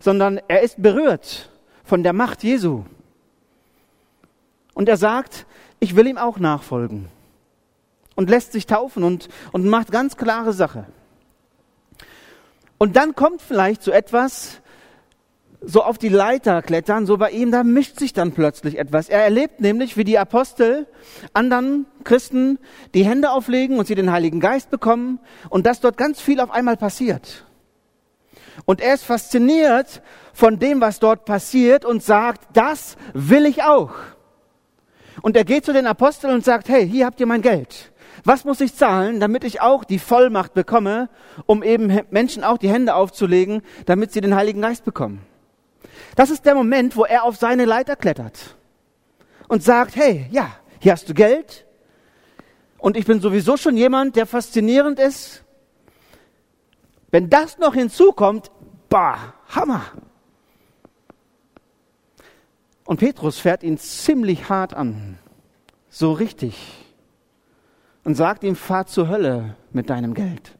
sondern 0.00 0.40
er 0.48 0.62
ist 0.62 0.80
berührt 0.80 1.50
von 1.84 2.02
der 2.02 2.12
Macht 2.12 2.42
Jesu. 2.42 2.84
Und 4.74 4.88
er 4.88 4.96
sagt, 4.96 5.46
ich 5.80 5.96
will 5.96 6.06
ihm 6.06 6.18
auch 6.18 6.38
nachfolgen. 6.38 7.08
Und 8.14 8.30
lässt 8.30 8.52
sich 8.52 8.66
taufen 8.66 9.04
und, 9.04 9.28
und 9.52 9.66
macht 9.66 9.90
ganz 9.90 10.16
klare 10.16 10.52
Sache. 10.52 10.86
Und 12.78 12.96
dann 12.96 13.14
kommt 13.14 13.42
vielleicht 13.42 13.82
so 13.82 13.90
etwas, 13.90 14.60
so 15.60 15.82
auf 15.82 15.98
die 15.98 16.08
Leiter 16.08 16.62
klettern, 16.62 17.06
so 17.06 17.16
bei 17.16 17.30
ihm, 17.30 17.50
da 17.50 17.64
mischt 17.64 17.98
sich 17.98 18.12
dann 18.12 18.32
plötzlich 18.32 18.78
etwas. 18.78 19.08
Er 19.08 19.22
erlebt 19.22 19.60
nämlich, 19.60 19.96
wie 19.96 20.04
die 20.04 20.18
Apostel 20.18 20.86
anderen 21.32 21.86
Christen 22.04 22.58
die 22.94 23.04
Hände 23.04 23.30
auflegen 23.30 23.78
und 23.78 23.86
sie 23.86 23.94
den 23.94 24.12
Heiligen 24.12 24.40
Geist 24.40 24.70
bekommen 24.70 25.18
und 25.50 25.66
dass 25.66 25.80
dort 25.80 25.96
ganz 25.96 26.20
viel 26.20 26.40
auf 26.40 26.50
einmal 26.50 26.76
passiert. 26.76 27.44
Und 28.64 28.80
er 28.80 28.94
ist 28.94 29.04
fasziniert 29.04 30.02
von 30.32 30.58
dem, 30.58 30.80
was 30.80 31.00
dort 31.00 31.24
passiert 31.24 31.84
und 31.84 32.02
sagt, 32.02 32.56
das 32.56 32.96
will 33.14 33.46
ich 33.46 33.62
auch. 33.62 33.92
Und 35.22 35.36
er 35.36 35.44
geht 35.44 35.64
zu 35.64 35.72
den 35.72 35.86
Aposteln 35.86 36.32
und 36.32 36.44
sagt, 36.44 36.68
hey, 36.68 36.88
hier 36.88 37.06
habt 37.06 37.18
ihr 37.20 37.26
mein 37.26 37.42
Geld. 37.42 37.92
Was 38.24 38.44
muss 38.44 38.60
ich 38.60 38.74
zahlen, 38.74 39.20
damit 39.20 39.44
ich 39.44 39.60
auch 39.60 39.84
die 39.84 39.98
Vollmacht 39.98 40.54
bekomme, 40.54 41.08
um 41.46 41.62
eben 41.62 42.00
Menschen 42.10 42.44
auch 42.44 42.58
die 42.58 42.68
Hände 42.68 42.94
aufzulegen, 42.94 43.62
damit 43.86 44.12
sie 44.12 44.20
den 44.20 44.34
Heiligen 44.34 44.60
Geist 44.60 44.84
bekommen? 44.84 45.20
Das 46.16 46.30
ist 46.30 46.44
der 46.46 46.54
Moment, 46.54 46.96
wo 46.96 47.04
er 47.04 47.24
auf 47.24 47.36
seine 47.36 47.64
Leiter 47.64 47.96
klettert 47.96 48.56
und 49.48 49.62
sagt, 49.62 49.96
hey, 49.96 50.26
ja, 50.30 50.50
hier 50.78 50.92
hast 50.92 51.08
du 51.08 51.14
Geld. 51.14 51.66
Und 52.78 52.96
ich 52.96 53.06
bin 53.06 53.20
sowieso 53.20 53.56
schon 53.56 53.76
jemand, 53.76 54.16
der 54.16 54.26
faszinierend 54.26 54.98
ist. 54.98 55.44
Wenn 57.10 57.30
das 57.30 57.58
noch 57.58 57.74
hinzukommt, 57.74 58.50
bah, 58.88 59.34
Hammer. 59.48 59.82
Und 62.84 63.00
Petrus 63.00 63.38
fährt 63.38 63.62
ihn 63.62 63.78
ziemlich 63.78 64.48
hart 64.48 64.74
an, 64.74 65.18
so 65.90 66.12
richtig, 66.12 66.56
und 68.04 68.14
sagt 68.14 68.44
ihm, 68.44 68.56
fahr 68.56 68.86
zur 68.86 69.08
Hölle 69.08 69.56
mit 69.72 69.90
deinem 69.90 70.14
Geld. 70.14 70.57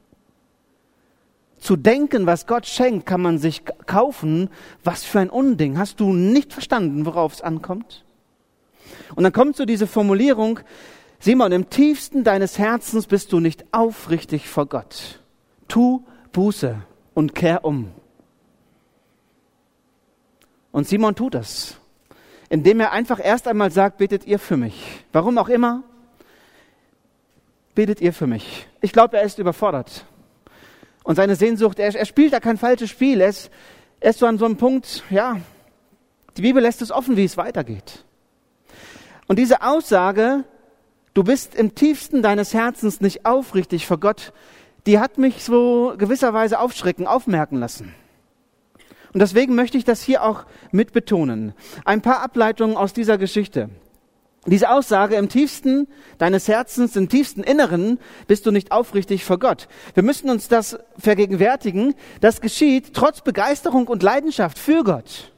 Zu 1.58 1.76
denken, 1.76 2.26
was 2.26 2.46
Gott 2.46 2.66
schenkt, 2.66 3.06
kann 3.06 3.20
man 3.20 3.38
sich 3.38 3.62
kaufen. 3.86 4.50
Was 4.84 5.04
für 5.04 5.20
ein 5.20 5.30
Unding. 5.30 5.78
Hast 5.78 6.00
du 6.00 6.12
nicht 6.12 6.52
verstanden, 6.52 7.04
worauf 7.06 7.34
es 7.34 7.42
ankommt? 7.42 8.04
Und 9.14 9.24
dann 9.24 9.32
kommt 9.32 9.56
so 9.56 9.64
diese 9.64 9.86
Formulierung, 9.86 10.60
Simon, 11.20 11.50
im 11.50 11.68
tiefsten 11.68 12.22
deines 12.22 12.58
Herzens 12.58 13.06
bist 13.06 13.32
du 13.32 13.40
nicht 13.40 13.64
aufrichtig 13.72 14.48
vor 14.48 14.66
Gott. 14.66 15.20
Tu 15.66 16.02
Buße 16.32 16.76
und 17.14 17.34
kehr 17.34 17.64
um. 17.64 17.90
Und 20.70 20.86
Simon 20.86 21.16
tut 21.16 21.34
das, 21.34 21.76
indem 22.48 22.78
er 22.78 22.92
einfach 22.92 23.18
erst 23.22 23.48
einmal 23.48 23.72
sagt, 23.72 23.98
betet 23.98 24.26
ihr 24.26 24.38
für 24.38 24.56
mich. 24.56 25.04
Warum 25.12 25.38
auch 25.38 25.48
immer, 25.48 25.82
betet 27.74 28.00
ihr 28.00 28.12
für 28.12 28.28
mich. 28.28 28.68
Ich 28.80 28.92
glaube, 28.92 29.16
er 29.16 29.24
ist 29.24 29.38
überfordert. 29.38 30.04
Und 31.08 31.14
seine 31.14 31.36
Sehnsucht, 31.36 31.78
er, 31.78 31.94
er 31.94 32.04
spielt 32.04 32.34
da 32.34 32.38
kein 32.38 32.58
falsches 32.58 32.90
Spiel. 32.90 33.22
Er 33.22 33.30
ist, 33.30 33.50
er 33.98 34.10
ist 34.10 34.18
so 34.18 34.26
an 34.26 34.36
so 34.36 34.44
einem 34.44 34.58
Punkt, 34.58 35.04
ja, 35.08 35.40
die 36.36 36.42
Bibel 36.42 36.62
lässt 36.62 36.82
es 36.82 36.92
offen, 36.92 37.16
wie 37.16 37.24
es 37.24 37.38
weitergeht. 37.38 38.04
Und 39.26 39.38
diese 39.38 39.62
Aussage, 39.62 40.44
du 41.14 41.24
bist 41.24 41.54
im 41.54 41.74
tiefsten 41.74 42.20
deines 42.20 42.52
Herzens 42.52 43.00
nicht 43.00 43.24
aufrichtig 43.24 43.86
vor 43.86 43.98
Gott, 43.98 44.34
die 44.84 44.98
hat 44.98 45.16
mich 45.16 45.44
so 45.44 45.94
gewisserweise 45.96 46.60
aufschrecken, 46.60 47.06
aufmerken 47.06 47.56
lassen. 47.56 47.94
Und 49.14 49.20
deswegen 49.20 49.54
möchte 49.54 49.78
ich 49.78 49.86
das 49.86 50.02
hier 50.02 50.22
auch 50.22 50.44
mit 50.72 50.92
betonen. 50.92 51.54
Ein 51.86 52.02
paar 52.02 52.20
Ableitungen 52.20 52.76
aus 52.76 52.92
dieser 52.92 53.16
Geschichte. 53.16 53.70
Diese 54.50 54.70
Aussage 54.70 55.16
im 55.16 55.28
tiefsten 55.28 55.88
deines 56.18 56.48
Herzens, 56.48 56.96
im 56.96 57.08
tiefsten 57.08 57.42
Inneren 57.42 57.98
bist 58.26 58.46
du 58.46 58.50
nicht 58.50 58.72
aufrichtig 58.72 59.24
vor 59.24 59.38
Gott. 59.38 59.68
Wir 59.94 60.02
müssen 60.02 60.30
uns 60.30 60.48
das 60.48 60.78
vergegenwärtigen. 60.98 61.94
Das 62.20 62.40
geschieht 62.40 62.94
trotz 62.94 63.20
Begeisterung 63.20 63.88
und 63.88 64.02
Leidenschaft 64.02 64.58
für 64.58 64.84
Gott. 64.84 65.32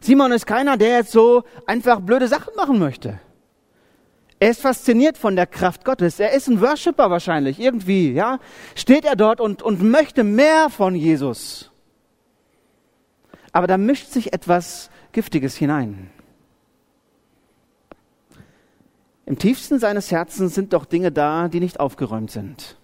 Simon 0.00 0.32
ist 0.32 0.46
keiner, 0.46 0.76
der 0.76 0.98
jetzt 0.98 1.12
so 1.12 1.44
einfach 1.66 2.00
blöde 2.00 2.28
Sachen 2.28 2.54
machen 2.54 2.78
möchte. 2.78 3.18
Er 4.40 4.50
ist 4.50 4.60
fasziniert 4.60 5.18
von 5.18 5.34
der 5.34 5.46
Kraft 5.46 5.84
Gottes. 5.84 6.20
Er 6.20 6.32
ist 6.32 6.46
ein 6.48 6.60
Worshipper 6.60 7.10
wahrscheinlich, 7.10 7.58
irgendwie, 7.58 8.12
ja. 8.12 8.38
Steht 8.76 9.04
er 9.04 9.16
dort 9.16 9.40
und, 9.40 9.62
und 9.62 9.82
möchte 9.82 10.22
mehr 10.22 10.70
von 10.70 10.94
Jesus. 10.94 11.72
Aber 13.50 13.66
da 13.66 13.78
mischt 13.78 14.10
sich 14.10 14.32
etwas 14.32 14.90
Giftiges 15.10 15.56
hinein. 15.56 16.10
Im 19.28 19.38
tiefsten 19.38 19.78
seines 19.78 20.10
Herzens 20.10 20.54
sind 20.54 20.72
doch 20.72 20.86
Dinge 20.86 21.12
da, 21.12 21.48
die 21.48 21.60
nicht 21.60 21.80
aufgeräumt 21.80 22.30
sind. 22.30 22.78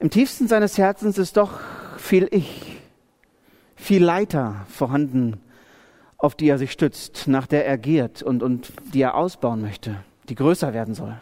Im 0.00 0.10
tiefsten 0.10 0.48
seines 0.48 0.76
Herzens 0.76 1.16
ist 1.16 1.38
doch 1.38 1.60
viel 1.96 2.28
Ich, 2.30 2.76
viel 3.74 4.04
Leiter 4.04 4.66
vorhanden, 4.68 5.40
auf 6.18 6.34
die 6.34 6.50
er 6.50 6.58
sich 6.58 6.72
stützt, 6.72 7.26
nach 7.26 7.46
der 7.46 7.64
er 7.64 7.78
giert 7.78 8.22
und, 8.22 8.42
und 8.42 8.70
die 8.92 9.00
er 9.00 9.14
ausbauen 9.14 9.62
möchte, 9.62 10.04
die 10.28 10.34
größer 10.34 10.74
werden 10.74 10.92
soll. 10.92 11.18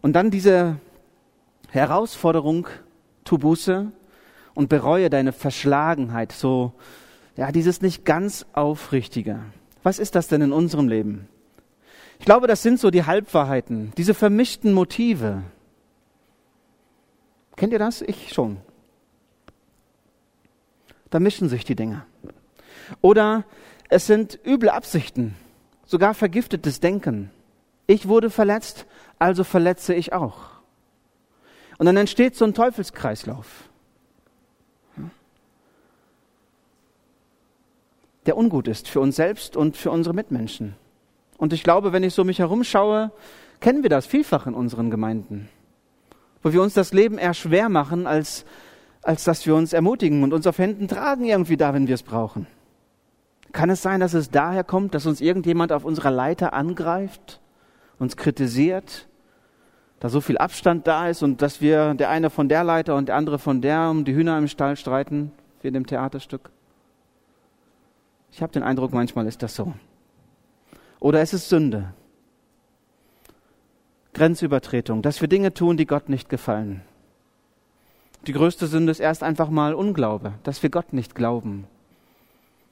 Und 0.00 0.14
dann 0.14 0.30
diese 0.30 0.76
Herausforderung, 1.68 2.68
tu 3.22 3.36
Buße 3.36 3.92
und 4.54 4.70
bereue 4.70 5.10
deine 5.10 5.32
Verschlagenheit, 5.32 6.32
so, 6.32 6.72
ja, 7.36 7.52
dieses 7.52 7.82
nicht 7.82 8.06
ganz 8.06 8.46
Aufrichtige. 8.54 9.40
Was 9.82 9.98
ist 9.98 10.14
das 10.14 10.28
denn 10.28 10.42
in 10.42 10.52
unserem 10.52 10.88
Leben? 10.88 11.28
Ich 12.18 12.24
glaube, 12.24 12.46
das 12.46 12.62
sind 12.62 12.80
so 12.80 12.90
die 12.90 13.04
Halbwahrheiten, 13.04 13.92
diese 13.96 14.14
vermischten 14.14 14.72
Motive. 14.72 15.42
Kennt 17.56 17.72
ihr 17.72 17.78
das? 17.78 18.02
Ich 18.02 18.32
schon. 18.32 18.58
Da 21.10 21.20
mischen 21.20 21.48
sich 21.48 21.64
die 21.64 21.76
Dinge. 21.76 22.04
Oder 23.00 23.44
es 23.88 24.06
sind 24.06 24.38
üble 24.44 24.70
Absichten, 24.70 25.34
sogar 25.86 26.14
vergiftetes 26.14 26.80
Denken. 26.80 27.30
Ich 27.86 28.08
wurde 28.08 28.30
verletzt, 28.30 28.86
also 29.18 29.44
verletze 29.44 29.94
ich 29.94 30.12
auch. 30.12 30.50
Und 31.78 31.86
dann 31.86 31.96
entsteht 31.96 32.36
so 32.36 32.44
ein 32.44 32.54
Teufelskreislauf. 32.54 33.67
Der 38.28 38.36
ungut 38.36 38.68
ist 38.68 38.88
für 38.88 39.00
uns 39.00 39.16
selbst 39.16 39.56
und 39.56 39.76
für 39.76 39.90
unsere 39.90 40.14
Mitmenschen. 40.14 40.74
Und 41.38 41.54
ich 41.54 41.62
glaube, 41.62 41.94
wenn 41.94 42.02
ich 42.02 42.12
so 42.12 42.24
mich 42.24 42.38
herumschaue, 42.38 43.10
kennen 43.60 43.82
wir 43.82 43.88
das 43.88 44.04
vielfach 44.04 44.46
in 44.46 44.52
unseren 44.52 44.90
Gemeinden, 44.90 45.48
wo 46.42 46.52
wir 46.52 46.62
uns 46.62 46.74
das 46.74 46.92
Leben 46.92 47.16
eher 47.16 47.32
schwer 47.32 47.70
machen, 47.70 48.06
als, 48.06 48.44
als 49.02 49.24
dass 49.24 49.46
wir 49.46 49.54
uns 49.54 49.72
ermutigen 49.72 50.22
und 50.22 50.34
uns 50.34 50.46
auf 50.46 50.58
Händen 50.58 50.88
tragen 50.88 51.24
irgendwie 51.24 51.56
da, 51.56 51.72
wenn 51.72 51.88
wir 51.88 51.94
es 51.94 52.02
brauchen. 52.02 52.46
Kann 53.52 53.70
es 53.70 53.80
sein, 53.80 54.00
dass 54.00 54.12
es 54.12 54.30
daher 54.30 54.62
kommt, 54.62 54.94
dass 54.94 55.06
uns 55.06 55.22
irgendjemand 55.22 55.72
auf 55.72 55.86
unserer 55.86 56.10
Leiter 56.10 56.52
angreift, 56.52 57.40
uns 57.98 58.18
kritisiert, 58.18 59.08
da 60.00 60.10
so 60.10 60.20
viel 60.20 60.36
Abstand 60.36 60.86
da 60.86 61.08
ist 61.08 61.22
und 61.22 61.40
dass 61.40 61.62
wir 61.62 61.94
der 61.94 62.10
eine 62.10 62.28
von 62.28 62.50
der 62.50 62.62
Leiter 62.62 62.94
und 62.94 63.08
der 63.08 63.16
andere 63.16 63.38
von 63.38 63.62
der 63.62 63.88
um 63.88 64.04
die 64.04 64.14
Hühner 64.14 64.36
im 64.36 64.48
Stall 64.48 64.76
streiten, 64.76 65.32
wie 65.62 65.68
in 65.68 65.74
dem 65.74 65.86
Theaterstück? 65.86 66.50
Ich 68.38 68.42
habe 68.42 68.52
den 68.52 68.62
Eindruck, 68.62 68.92
manchmal 68.92 69.26
ist 69.26 69.42
das 69.42 69.56
so. 69.56 69.72
Oder 71.00 71.22
es 71.22 71.34
ist 71.34 71.48
Sünde. 71.48 71.92
Grenzübertretung, 74.14 75.02
dass 75.02 75.20
wir 75.20 75.26
Dinge 75.26 75.52
tun, 75.52 75.76
die 75.76 75.86
Gott 75.86 76.08
nicht 76.08 76.28
gefallen. 76.28 76.82
Die 78.28 78.32
größte 78.32 78.68
Sünde 78.68 78.92
ist 78.92 79.00
erst 79.00 79.24
einfach 79.24 79.50
mal 79.50 79.74
Unglaube, 79.74 80.34
dass 80.44 80.62
wir 80.62 80.70
Gott 80.70 80.92
nicht 80.92 81.16
glauben, 81.16 81.66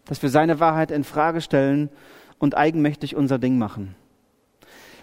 dass 0.05 0.23
wir 0.23 0.31
seine 0.31 0.61
Wahrheit 0.61 0.93
in 0.93 1.03
Frage 1.03 1.41
stellen 1.41 1.91
und 2.39 2.57
eigenmächtig 2.57 3.17
unser 3.17 3.41
Ding 3.41 3.59
machen. 3.59 3.97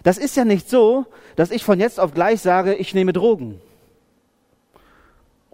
Das 0.02 0.16
ist 0.16 0.34
ja 0.34 0.46
nicht 0.46 0.70
so, 0.70 1.04
dass 1.36 1.50
ich 1.50 1.62
von 1.62 1.78
jetzt 1.78 2.00
auf 2.00 2.14
gleich 2.14 2.40
sage, 2.40 2.74
ich 2.74 2.94
nehme 2.94 3.12
Drogen 3.12 3.60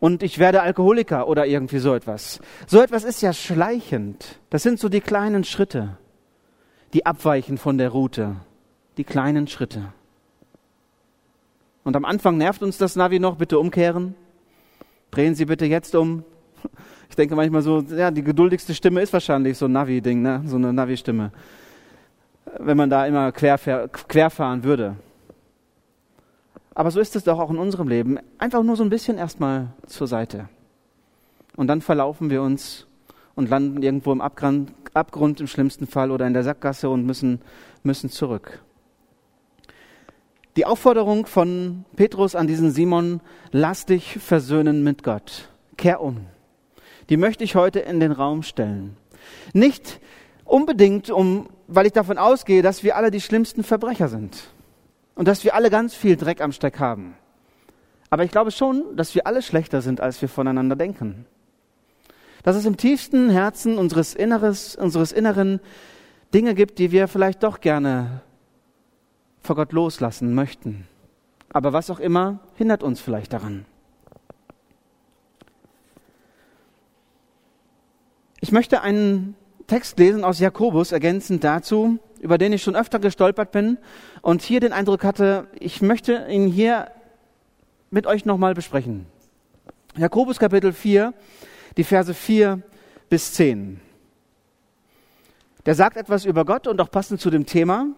und 0.01 0.23
ich 0.23 0.39
werde 0.39 0.63
Alkoholiker 0.63 1.29
oder 1.29 1.47
irgendwie 1.47 1.79
so 1.79 1.95
etwas. 1.95 2.41
So 2.67 2.81
etwas 2.81 3.05
ist 3.05 3.21
ja 3.21 3.33
schleichend. 3.33 4.41
Das 4.49 4.63
sind 4.63 4.81
so 4.81 4.89
die 4.89 5.03
kleinen 5.03 5.45
Schritte, 5.45 5.99
die 6.95 7.05
abweichen 7.07 7.59
von 7.59 7.79
der 7.79 7.91
Route. 7.91 8.37
Die 8.97 9.05
kleinen 9.05 9.47
Schritte. 9.47 9.93
Und 11.85 11.97
am 11.97 12.05
Anfang 12.05 12.37
nervt 12.37 12.63
uns 12.63 12.79
das 12.79 12.97
Navi 12.97 13.19
noch, 13.19 13.37
bitte 13.37 13.59
umkehren. 13.59 14.15
Drehen 15.11 15.35
Sie 15.35 15.45
bitte 15.45 15.67
jetzt 15.67 15.95
um. 15.95 16.25
Ich 17.09 17.17
denke 17.17 17.35
manchmal 17.35 17.63
so, 17.63 17.81
ja, 17.81 18.13
die 18.13 18.23
geduldigste 18.23 18.73
Stimme 18.73 19.03
ist 19.03 19.13
wahrscheinlich 19.13 19.59
so 19.59 19.67
ein 19.67 19.73
Navi-Ding, 19.73 20.23
ne? 20.23 20.43
so 20.47 20.55
eine 20.55 20.73
Navi-Stimme. 20.73 21.33
Wenn 22.61 22.77
man 22.77 22.89
da 22.89 23.05
immer 23.05 23.33
querfahren 23.33 24.63
würde. 24.63 24.95
Aber 26.75 26.91
so 26.91 27.01
ist 27.01 27.17
es 27.17 27.25
doch 27.25 27.39
auch 27.39 27.51
in 27.51 27.59
unserem 27.59 27.89
Leben. 27.89 28.19
Einfach 28.39 28.63
nur 28.63 28.77
so 28.77 28.85
ein 28.85 28.91
bisschen 28.91 29.19
erstmal 29.19 29.69
zur 29.87 30.07
Seite. 30.07 30.49
Und 31.57 31.67
dann 31.67 31.81
verlaufen 31.81 32.31
wir 32.31 32.43
uns 32.43 32.87
und 33.35 33.51
landen 33.51 33.83
irgendwo 33.83 34.13
im 34.13 34.21
Abgrund, 34.21 34.73
Abgrund 34.95 35.41
im 35.41 35.47
schlimmsten 35.47 35.87
Fall 35.87 36.11
oder 36.11 36.27
in 36.27 36.33
der 36.33 36.45
Sackgasse 36.45 36.89
und 36.89 37.05
müssen, 37.05 37.41
müssen 37.83 38.11
zurück. 38.11 38.63
Die 40.57 40.67
Aufforderung 40.67 41.27
von 41.27 41.85
Petrus 41.97 42.35
an 42.35 42.47
diesen 42.47 42.71
Simon, 42.71 43.21
lass 43.53 43.87
dich 43.87 44.19
versöhnen 44.19 44.83
mit 44.83 45.03
Gott. 45.03 45.49
Kehr 45.77 46.01
um. 46.01 46.27
Die 47.09 47.17
möchte 47.17 47.45
ich 47.45 47.55
heute 47.55 47.81
in 47.81 48.01
den 48.01 48.13
Raum 48.13 48.43
stellen. 48.43 48.97
Nicht 49.53 50.01
unbedingt, 50.45 51.11
um, 51.11 51.49
weil 51.67 51.87
ich 51.87 51.93
davon 51.93 52.19
ausgehe, 52.19 52.63
dass 52.63 52.83
wir 52.83 52.97
alle 52.97 53.11
die 53.11 53.21
schlimmsten 53.21 53.65
Verbrecher 53.65 54.09
sind 54.09 54.51
und 55.21 55.29
dass 55.29 55.45
wir 55.45 55.55
alle 55.55 55.69
ganz 55.69 55.95
viel 55.95 56.17
Dreck 56.17 56.41
am 56.41 56.51
Steck 56.51 56.79
haben. 56.79 57.15
Aber 58.09 58.25
ich 58.25 58.31
glaube 58.31 58.51
schon, 58.51 58.97
dass 58.97 59.15
wir 59.15 59.27
alle 59.27 59.43
schlechter 59.43 59.83
sind, 59.83 60.01
als 60.01 60.23
wir 60.23 60.31
voneinander 60.31 60.77
denken. 60.77 61.27
Dass 62.43 62.57
es 62.57 62.65
im 62.65 62.79
tiefsten 62.79 63.29
Herzen 63.29 63.77
unseres, 63.77 64.15
Inneres, 64.15 64.77
unseres 64.77 65.13
Inneren 65.13 65.61
Dinge 66.33 66.55
gibt, 66.55 66.79
die 66.79 66.91
wir 66.91 67.07
vielleicht 67.07 67.43
doch 67.43 67.61
gerne 67.61 68.23
vor 69.43 69.57
Gott 69.57 69.73
loslassen 69.73 70.35
möchten. 70.35 70.89
Aber 71.53 71.75
was 71.75 71.91
auch 71.91 72.01
immer 72.01 72.39
hindert 72.55 72.83
uns 72.83 72.99
vielleicht 72.99 73.35
daran. 73.35 73.67
Ich 78.41 78.53
möchte 78.53 78.81
einen 78.81 79.37
Text 79.67 79.99
lesen 79.99 80.25
aus 80.25 80.39
Jakobus 80.39 80.93
ergänzend 80.93 81.45
dazu, 81.45 81.99
über 82.21 82.39
den 82.39 82.53
ich 82.53 82.63
schon 82.63 82.77
öfter 82.77 82.99
gestolpert 82.99 83.51
bin 83.51 83.79
und 84.23 84.43
hier 84.43 84.61
den 84.61 84.73
Eindruck 84.73 85.05
hatte, 85.05 85.49
ich 85.59 85.83
möchte 85.83 86.27
ihn 86.29 86.47
hier 86.47 86.91
mit 87.91 88.07
euch 88.07 88.25
nochmal 88.25 88.55
besprechen. 88.55 89.07
Jakobus 89.97 90.39
Kapitel 90.39 90.73
4, 90.73 91.13
die 91.77 91.85
Verse 91.85 92.15
4 92.15 92.63
bis 93.09 93.33
10. 93.35 93.81
Der 95.67 95.75
sagt 95.75 95.97
etwas 95.97 96.25
über 96.25 96.45
Gott 96.45 96.67
und 96.67 96.81
auch 96.81 96.91
passend 96.91 97.21
zu 97.21 97.31
dem 97.31 97.47
Thema. 97.47 97.89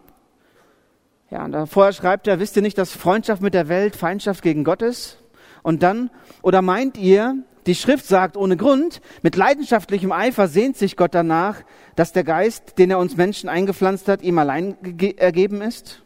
Ja, 1.30 1.44
und 1.44 1.66
vorher 1.66 1.92
schreibt 1.92 2.26
er, 2.26 2.38
wisst 2.40 2.56
ihr 2.56 2.62
nicht, 2.62 2.78
dass 2.78 2.92
Freundschaft 2.92 3.42
mit 3.42 3.54
der 3.54 3.68
Welt 3.68 3.96
Feindschaft 3.96 4.42
gegen 4.42 4.64
Gott 4.64 4.82
ist? 4.82 5.18
Und 5.62 5.82
dann, 5.82 6.10
oder 6.42 6.62
meint 6.62 6.96
ihr, 6.96 7.36
die 7.66 7.74
Schrift 7.74 8.06
sagt 8.06 8.36
ohne 8.36 8.56
Grund, 8.56 9.00
mit 9.22 9.36
leidenschaftlichem 9.36 10.12
Eifer 10.12 10.48
sehnt 10.48 10.76
sich 10.76 10.96
Gott 10.96 11.14
danach, 11.14 11.62
dass 11.94 12.12
der 12.12 12.24
Geist, 12.24 12.78
den 12.78 12.90
er 12.90 12.98
uns 12.98 13.16
Menschen 13.16 13.48
eingepflanzt 13.48 14.08
hat, 14.08 14.22
ihm 14.22 14.38
allein 14.38 14.76
ergeben 15.16 15.62
ist? 15.62 16.02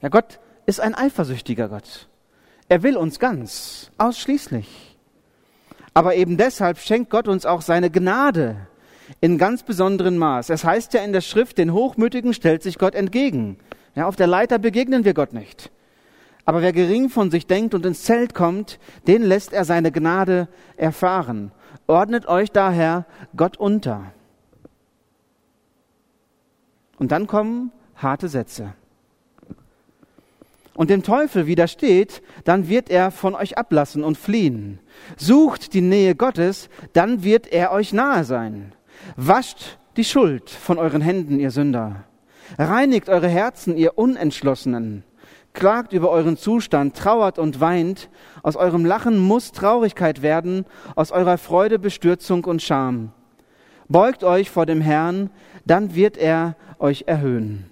Ja, 0.00 0.08
Gott 0.08 0.40
ist 0.66 0.80
ein 0.80 0.94
eifersüchtiger 0.94 1.68
Gott. 1.68 2.08
Er 2.68 2.82
will 2.82 2.96
uns 2.96 3.18
ganz, 3.18 3.90
ausschließlich. 3.98 4.96
Aber 5.94 6.14
eben 6.14 6.36
deshalb 6.38 6.78
schenkt 6.78 7.10
Gott 7.10 7.28
uns 7.28 7.44
auch 7.44 7.60
seine 7.60 7.90
Gnade 7.90 8.56
in 9.20 9.36
ganz 9.36 9.62
besonderem 9.62 10.16
Maß. 10.16 10.48
Es 10.50 10.64
heißt 10.64 10.94
ja 10.94 11.02
in 11.02 11.12
der 11.12 11.20
Schrift, 11.20 11.58
den 11.58 11.72
Hochmütigen 11.72 12.32
stellt 12.32 12.62
sich 12.62 12.78
Gott 12.78 12.94
entgegen. 12.94 13.58
Ja, 13.94 14.06
auf 14.06 14.16
der 14.16 14.26
Leiter 14.26 14.58
begegnen 14.58 15.04
wir 15.04 15.12
Gott 15.12 15.34
nicht. 15.34 15.70
Aber 16.44 16.62
wer 16.62 16.72
gering 16.72 17.08
von 17.08 17.30
sich 17.30 17.46
denkt 17.46 17.74
und 17.74 17.86
ins 17.86 18.02
Zelt 18.02 18.34
kommt, 18.34 18.78
den 19.06 19.22
lässt 19.22 19.52
er 19.52 19.64
seine 19.64 19.92
Gnade 19.92 20.48
erfahren. 20.76 21.52
Ordnet 21.86 22.26
euch 22.26 22.50
daher 22.50 23.06
Gott 23.36 23.56
unter. 23.56 24.12
Und 26.98 27.12
dann 27.12 27.26
kommen 27.26 27.72
harte 27.96 28.28
Sätze. 28.28 28.74
Und 30.74 30.88
dem 30.90 31.02
Teufel 31.02 31.46
widersteht, 31.46 32.22
dann 32.44 32.68
wird 32.68 32.90
er 32.90 33.10
von 33.10 33.34
euch 33.34 33.58
ablassen 33.58 34.04
und 34.04 34.16
fliehen. 34.16 34.78
Sucht 35.16 35.74
die 35.74 35.82
Nähe 35.82 36.14
Gottes, 36.14 36.70
dann 36.92 37.22
wird 37.22 37.52
er 37.52 37.72
euch 37.72 37.92
nahe 37.92 38.24
sein. 38.24 38.72
Wascht 39.16 39.78
die 39.96 40.04
Schuld 40.04 40.48
von 40.48 40.78
euren 40.78 41.02
Händen, 41.02 41.38
ihr 41.38 41.50
Sünder. 41.50 42.04
Reinigt 42.58 43.08
eure 43.08 43.28
Herzen, 43.28 43.76
ihr 43.76 43.98
Unentschlossenen. 43.98 45.04
Klagt 45.52 45.92
über 45.92 46.10
euren 46.10 46.36
Zustand, 46.36 46.96
trauert 46.96 47.38
und 47.38 47.60
weint. 47.60 48.08
Aus 48.42 48.56
eurem 48.56 48.84
Lachen 48.84 49.18
muss 49.18 49.52
Traurigkeit 49.52 50.22
werden, 50.22 50.64
aus 50.96 51.12
eurer 51.12 51.38
Freude 51.38 51.78
Bestürzung 51.78 52.44
und 52.44 52.62
Scham. 52.62 53.12
Beugt 53.88 54.24
euch 54.24 54.50
vor 54.50 54.64
dem 54.64 54.80
Herrn, 54.80 55.30
dann 55.66 55.94
wird 55.94 56.16
er 56.16 56.56
euch 56.78 57.04
erhöhen. 57.06 57.70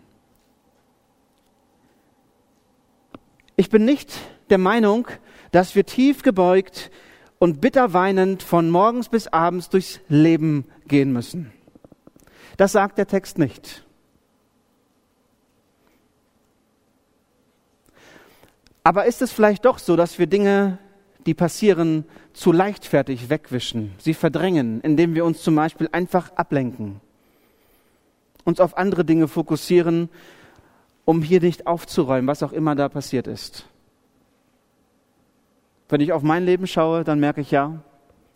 Ich 3.57 3.71
bin 3.71 3.85
nicht 3.85 4.13
der 4.51 4.59
Meinung, 4.59 5.07
dass 5.51 5.75
wir 5.75 5.85
tief 5.85 6.23
gebeugt 6.23 6.91
und 7.39 7.61
bitter 7.61 7.93
weinend 7.93 8.43
von 8.43 8.71
morgens 8.71 9.09
bis 9.09 9.27
abends 9.29 9.71
durchs 9.71 10.01
Leben 10.09 10.67
gehen 10.87 11.13
müssen. 11.13 11.53
Das 12.57 12.73
sagt 12.73 12.99
der 12.99 13.07
Text 13.07 13.39
nicht. 13.39 13.87
Aber 18.83 19.05
ist 19.05 19.23
es 19.23 19.33
vielleicht 19.33 19.65
doch 19.65 19.79
so, 19.79 19.97
dass 19.97 20.19
wir 20.19 20.27
Dinge, 20.27 20.79
die 21.27 21.35
passieren, 21.35 22.05
zu 22.33 22.53
leichtfertig 22.53 23.29
wegwischen, 23.29 23.93
sie 23.99 24.15
verdrängen, 24.15 24.81
indem 24.81 25.15
wir 25.15 25.25
uns 25.25 25.43
zum 25.43 25.55
Beispiel 25.55 25.89
einfach 25.93 26.33
ablenken, 26.37 27.01
uns 28.45 28.61
auf 28.61 28.77
andere 28.79 29.05
Dinge 29.05 29.29
fokussieren, 29.29 30.09
um 31.05 31.23
hier 31.23 31.41
nicht 31.41 31.67
aufzuräumen, 31.67 32.27
was 32.27 32.43
auch 32.43 32.53
immer 32.53 32.75
da 32.75 32.89
passiert 32.89 33.27
ist? 33.27 33.67
Wenn 35.89 36.01
ich 36.01 36.13
auf 36.13 36.23
mein 36.23 36.45
Leben 36.45 36.67
schaue, 36.67 37.05
dann 37.05 37.21
merke 37.21 37.41
ich 37.41 37.51
ja, 37.51 37.83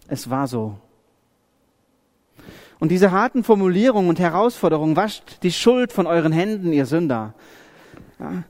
es 0.08 0.28
war 0.28 0.48
so. 0.48 0.76
Und 2.80 2.90
diese 2.90 3.12
harten 3.12 3.44
Formulierungen 3.44 4.10
und 4.10 4.18
Herausforderungen, 4.18 4.96
wascht 4.96 5.42
die 5.42 5.52
Schuld 5.52 5.92
von 5.92 6.06
euren 6.06 6.32
Händen, 6.32 6.72
ihr 6.72 6.84
Sünder. 6.84 7.32
Ja, 8.18 8.42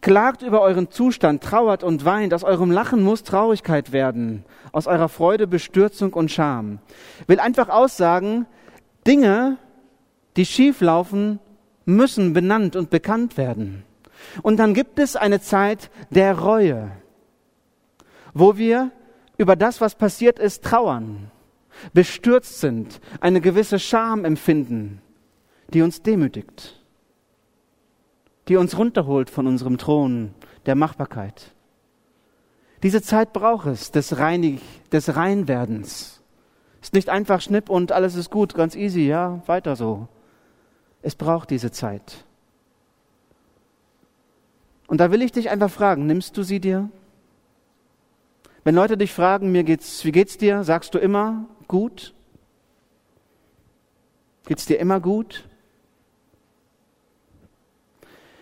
Klagt 0.00 0.42
über 0.42 0.60
euren 0.60 0.90
Zustand, 0.90 1.42
trauert 1.42 1.82
und 1.82 2.04
weint. 2.04 2.34
Aus 2.34 2.44
eurem 2.44 2.70
Lachen 2.70 3.02
muss 3.02 3.22
Traurigkeit 3.22 3.92
werden, 3.92 4.44
aus 4.72 4.86
eurer 4.86 5.08
Freude 5.08 5.46
Bestürzung 5.46 6.12
und 6.12 6.30
Scham. 6.30 6.78
Will 7.26 7.40
einfach 7.40 7.68
aussagen, 7.68 8.46
Dinge, 9.06 9.56
die 10.36 10.46
schief 10.46 10.80
laufen, 10.80 11.38
müssen 11.84 12.32
benannt 12.32 12.76
und 12.76 12.90
bekannt 12.90 13.36
werden. 13.36 13.84
Und 14.42 14.58
dann 14.58 14.74
gibt 14.74 14.98
es 14.98 15.16
eine 15.16 15.40
Zeit 15.40 15.90
der 16.10 16.38
Reue, 16.38 16.90
wo 18.34 18.56
wir 18.56 18.90
über 19.38 19.56
das, 19.56 19.80
was 19.80 19.94
passiert 19.94 20.38
ist, 20.38 20.64
trauern, 20.64 21.30
bestürzt 21.92 22.60
sind, 22.60 23.00
eine 23.20 23.40
gewisse 23.40 23.78
Scham 23.78 24.24
empfinden, 24.24 25.00
die 25.72 25.82
uns 25.82 26.02
demütigt 26.02 26.85
die 28.48 28.56
uns 28.56 28.78
runterholt 28.78 29.30
von 29.30 29.46
unserem 29.46 29.78
Thron 29.78 30.34
der 30.66 30.74
Machbarkeit. 30.74 31.52
Diese 32.82 33.02
Zeit 33.02 33.32
braucht 33.32 33.66
es, 33.66 33.90
des, 33.90 34.18
Reinig, 34.18 34.60
des 34.92 35.16
Reinwerdens. 35.16 36.22
Ist 36.82 36.94
nicht 36.94 37.08
einfach 37.08 37.40
Schnipp 37.40 37.68
und 37.68 37.90
alles 37.90 38.14
ist 38.14 38.30
gut, 38.30 38.54
ganz 38.54 38.76
easy, 38.76 39.06
ja, 39.06 39.42
weiter 39.46 39.74
so. 39.76 40.08
Es 41.02 41.14
braucht 41.14 41.50
diese 41.50 41.70
Zeit. 41.70 42.24
Und 44.86 45.00
da 45.00 45.10
will 45.10 45.22
ich 45.22 45.32
dich 45.32 45.50
einfach 45.50 45.70
fragen, 45.70 46.06
nimmst 46.06 46.36
du 46.36 46.42
sie 46.42 46.60
dir? 46.60 46.90
Wenn 48.62 48.74
Leute 48.74 48.96
dich 48.96 49.12
fragen, 49.12 49.52
mir 49.52 49.64
geht's, 49.64 50.04
wie 50.04 50.12
geht's 50.12 50.38
dir, 50.38 50.62
sagst 50.64 50.94
du 50.94 50.98
immer 50.98 51.46
gut? 51.66 52.14
Geht's 54.46 54.66
dir 54.66 54.78
immer 54.78 55.00
gut? 55.00 55.48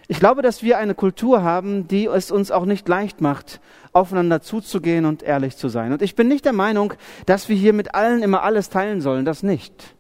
Ich 0.07 0.19
glaube, 0.19 0.43
dass 0.43 0.63
wir 0.63 0.77
eine 0.79 0.95
Kultur 0.95 1.43
haben, 1.43 1.89
die 1.89 2.07
es 2.07 2.31
uns 2.31 2.51
auch 2.51 2.67
nicht 2.67 2.89
leicht 2.89 3.21
macht, 3.21 3.61
aufeinander 3.93 4.43
zuzugehen 4.43 5.07
und 5.07 5.23
ehrlich 5.23 5.57
zu 5.57 5.69
sein. 5.69 5.93
Und 5.93 6.03
ich 6.03 6.15
bin 6.15 6.29
nicht 6.29 6.45
der 6.45 6.53
Meinung, 6.53 6.95
dass 7.27 7.49
wir 7.49 7.57
hier 7.57 7.73
mit 7.73 7.95
allen 7.95 8.23
immer 8.23 8.43
alles 8.43 8.69
teilen 8.69 9.01
sollen, 9.01 9.25
das 9.25 9.43
nicht. 9.43 9.95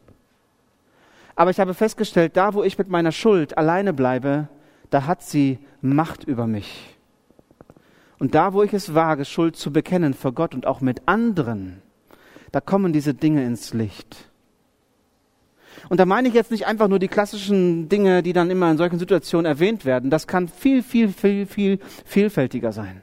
Aber 1.37 1.51
ich 1.51 1.59
habe 1.59 1.75
festgestellt, 1.75 2.37
da 2.37 2.55
wo 2.55 2.62
ich 2.62 2.77
mit 2.77 2.88
meiner 2.88 3.12
Schuld 3.12 3.57
alleine 3.57 3.93
bleibe, 3.93 4.49
da 4.90 5.07
hat 5.07 5.23
sie 5.23 5.59
Macht 5.81 6.25
über 6.25 6.47
mich. 6.47 6.97
Und 8.19 8.35
da, 8.35 8.53
wo 8.53 8.62
ich 8.62 8.73
es 8.73 8.95
wage, 8.95 9.25
Schuld 9.25 9.57
zu 9.57 9.73
bekennen 9.73 10.14
vor 10.14 10.33
Gott 10.33 10.55
und 10.55 10.67
auch 10.67 10.81
mit 10.81 11.03
anderen, 11.07 11.83
da 12.53 12.61
kommen 12.61 12.93
diese 12.93 13.12
Dinge 13.14 13.45
ins 13.45 13.75
Licht. 13.75 14.31
Und 15.88 16.01
da 16.01 16.07
meine 16.07 16.29
ich 16.29 16.35
jetzt 16.35 16.51
nicht 16.51 16.66
einfach 16.66 16.88
nur 16.88 16.99
die 16.99 17.09
klassischen 17.09 17.88
Dinge, 17.88 18.23
die 18.23 18.33
dann 18.33 18.51
immer 18.51 18.70
in 18.70 18.79
solchen 18.79 18.99
Situationen 18.99 19.47
erwähnt 19.47 19.85
werden. 19.85 20.11
Das 20.11 20.27
kann 20.27 20.49
viel, 20.49 20.83
viel, 20.83 21.09
viel, 21.09 21.47
viel 21.47 21.79
vielfältiger 22.05 22.73
sein. 22.73 23.03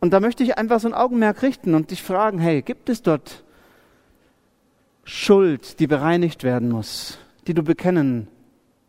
Und 0.00 0.10
da 0.10 0.20
möchte 0.20 0.42
ich 0.42 0.58
einfach 0.58 0.80
so 0.80 0.88
ein 0.88 0.94
Augenmerk 0.94 1.42
richten 1.42 1.74
und 1.74 1.90
dich 1.90 2.02
fragen, 2.02 2.38
hey, 2.38 2.60
gibt 2.60 2.90
es 2.90 3.00
dort 3.00 3.42
Schuld, 5.04 5.80
die 5.80 5.86
bereinigt 5.86 6.42
werden 6.42 6.68
muss, 6.68 7.18
die 7.46 7.54
du 7.54 7.62
bekennen 7.62 8.28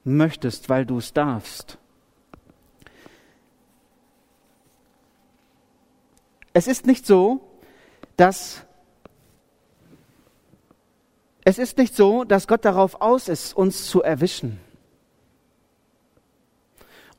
möchtest, 0.04 0.68
weil 0.68 0.86
du 0.86 0.98
es 0.98 1.14
darfst? 1.14 1.78
Es 6.52 6.68
ist 6.68 6.86
nicht 6.86 7.06
so, 7.06 7.42
dass 8.18 8.66
es 11.46 11.60
ist 11.60 11.78
nicht 11.78 11.96
so, 11.96 12.24
dass 12.24 12.48
Gott 12.48 12.66
darauf 12.66 13.02
aus 13.02 13.30
ist, 13.30 13.56
uns 13.56 13.88
zu 13.88 14.02
erwischen. 14.02 14.60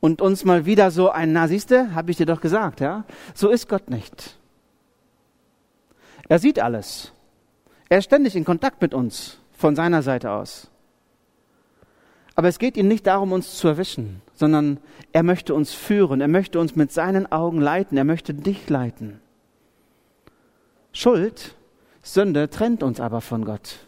Und 0.01 0.21
uns 0.21 0.45
mal 0.45 0.67
wieder 0.67 0.91
so 0.91 1.11
ein, 1.11 1.33
na 1.33 1.49
siehste, 1.49 1.95
habe 1.95 2.11
ich 2.11 2.17
dir 2.17 2.27
doch 2.27 2.41
gesagt, 2.41 2.81
ja? 2.81 3.05
So 3.35 3.49
ist 3.49 3.69
Gott 3.69 3.89
nicht. 3.89 4.37
Er 6.29 6.41
sieht 6.41 6.59
alles. 6.59 7.13
Er 7.89 7.99
ist 7.99 8.07
ständig 8.07 8.35
in 8.35 8.45
Kontakt 8.45 8.83
mit 8.83 8.95
uns 8.95 9.39
von 9.57 9.77
seiner 9.77 10.03
Seite 10.03 10.33
aus. 10.33 10.69
Aber 12.35 12.49
es 12.49 12.59
geht 12.59 12.77
ihm 12.77 12.89
nicht 12.89 13.07
darum, 13.07 13.31
uns 13.31 13.57
zu 13.57 13.69
erwischen, 13.69 14.23
sondern 14.35 14.79
er 15.13 15.23
möchte 15.23 15.55
uns 15.55 15.73
führen, 15.73 16.21
er 16.21 16.29
möchte 16.29 16.59
uns 16.59 16.75
mit 16.75 16.91
seinen 16.93 17.31
Augen 17.31 17.61
leiten, 17.61 17.97
er 17.97 18.05
möchte 18.05 18.35
dich 18.35 18.69
leiten. 18.69 19.21
Schuld, 20.93 21.55
Sünde 22.03 22.51
trennt 22.51 22.83
uns 22.83 23.01
aber 23.01 23.21
von 23.21 23.45
Gott. 23.45 23.86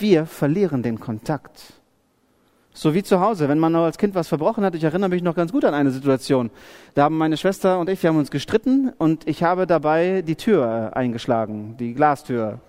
Wir 0.00 0.24
verlieren 0.24 0.82
den 0.82 0.98
Kontakt. 0.98 1.74
So 2.72 2.94
wie 2.94 3.02
zu 3.02 3.20
Hause, 3.20 3.48
wenn 3.48 3.58
man 3.58 3.74
als 3.76 3.98
Kind 3.98 4.14
was 4.14 4.28
verbrochen 4.28 4.64
hat. 4.64 4.74
Ich 4.74 4.82
erinnere 4.82 5.10
mich 5.10 5.22
noch 5.22 5.34
ganz 5.34 5.52
gut 5.52 5.64
an 5.64 5.74
eine 5.74 5.90
Situation. 5.90 6.50
Da 6.94 7.04
haben 7.04 7.18
meine 7.18 7.36
Schwester 7.36 7.78
und 7.78 7.90
ich, 7.90 8.02
wir 8.02 8.08
haben 8.08 8.16
uns 8.16 8.30
gestritten 8.30 8.92
und 8.96 9.28
ich 9.28 9.42
habe 9.42 9.66
dabei 9.66 10.22
die 10.22 10.36
Tür 10.36 10.92
eingeschlagen, 10.94 11.76
die 11.78 11.94
Glastür. 11.94 12.60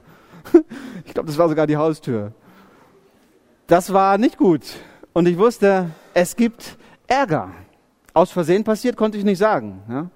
Ich 1.05 1.13
glaube, 1.13 1.27
das 1.27 1.37
war 1.37 1.49
sogar 1.49 1.67
die 1.67 1.77
Haustür. 1.77 2.33
Das 3.67 3.93
war 3.93 4.17
nicht 4.17 4.37
gut. 4.37 4.61
Und 5.13 5.27
ich 5.27 5.37
wusste, 5.37 5.91
es 6.13 6.35
gibt 6.35 6.77
Ärger. 7.07 7.51
Aus 8.13 8.31
Versehen 8.31 8.63
passiert, 8.63 8.97
konnte 8.97 9.17
ich 9.17 9.23
nicht 9.23 9.37
sagen. 9.37 9.81
Ja? 9.89 10.09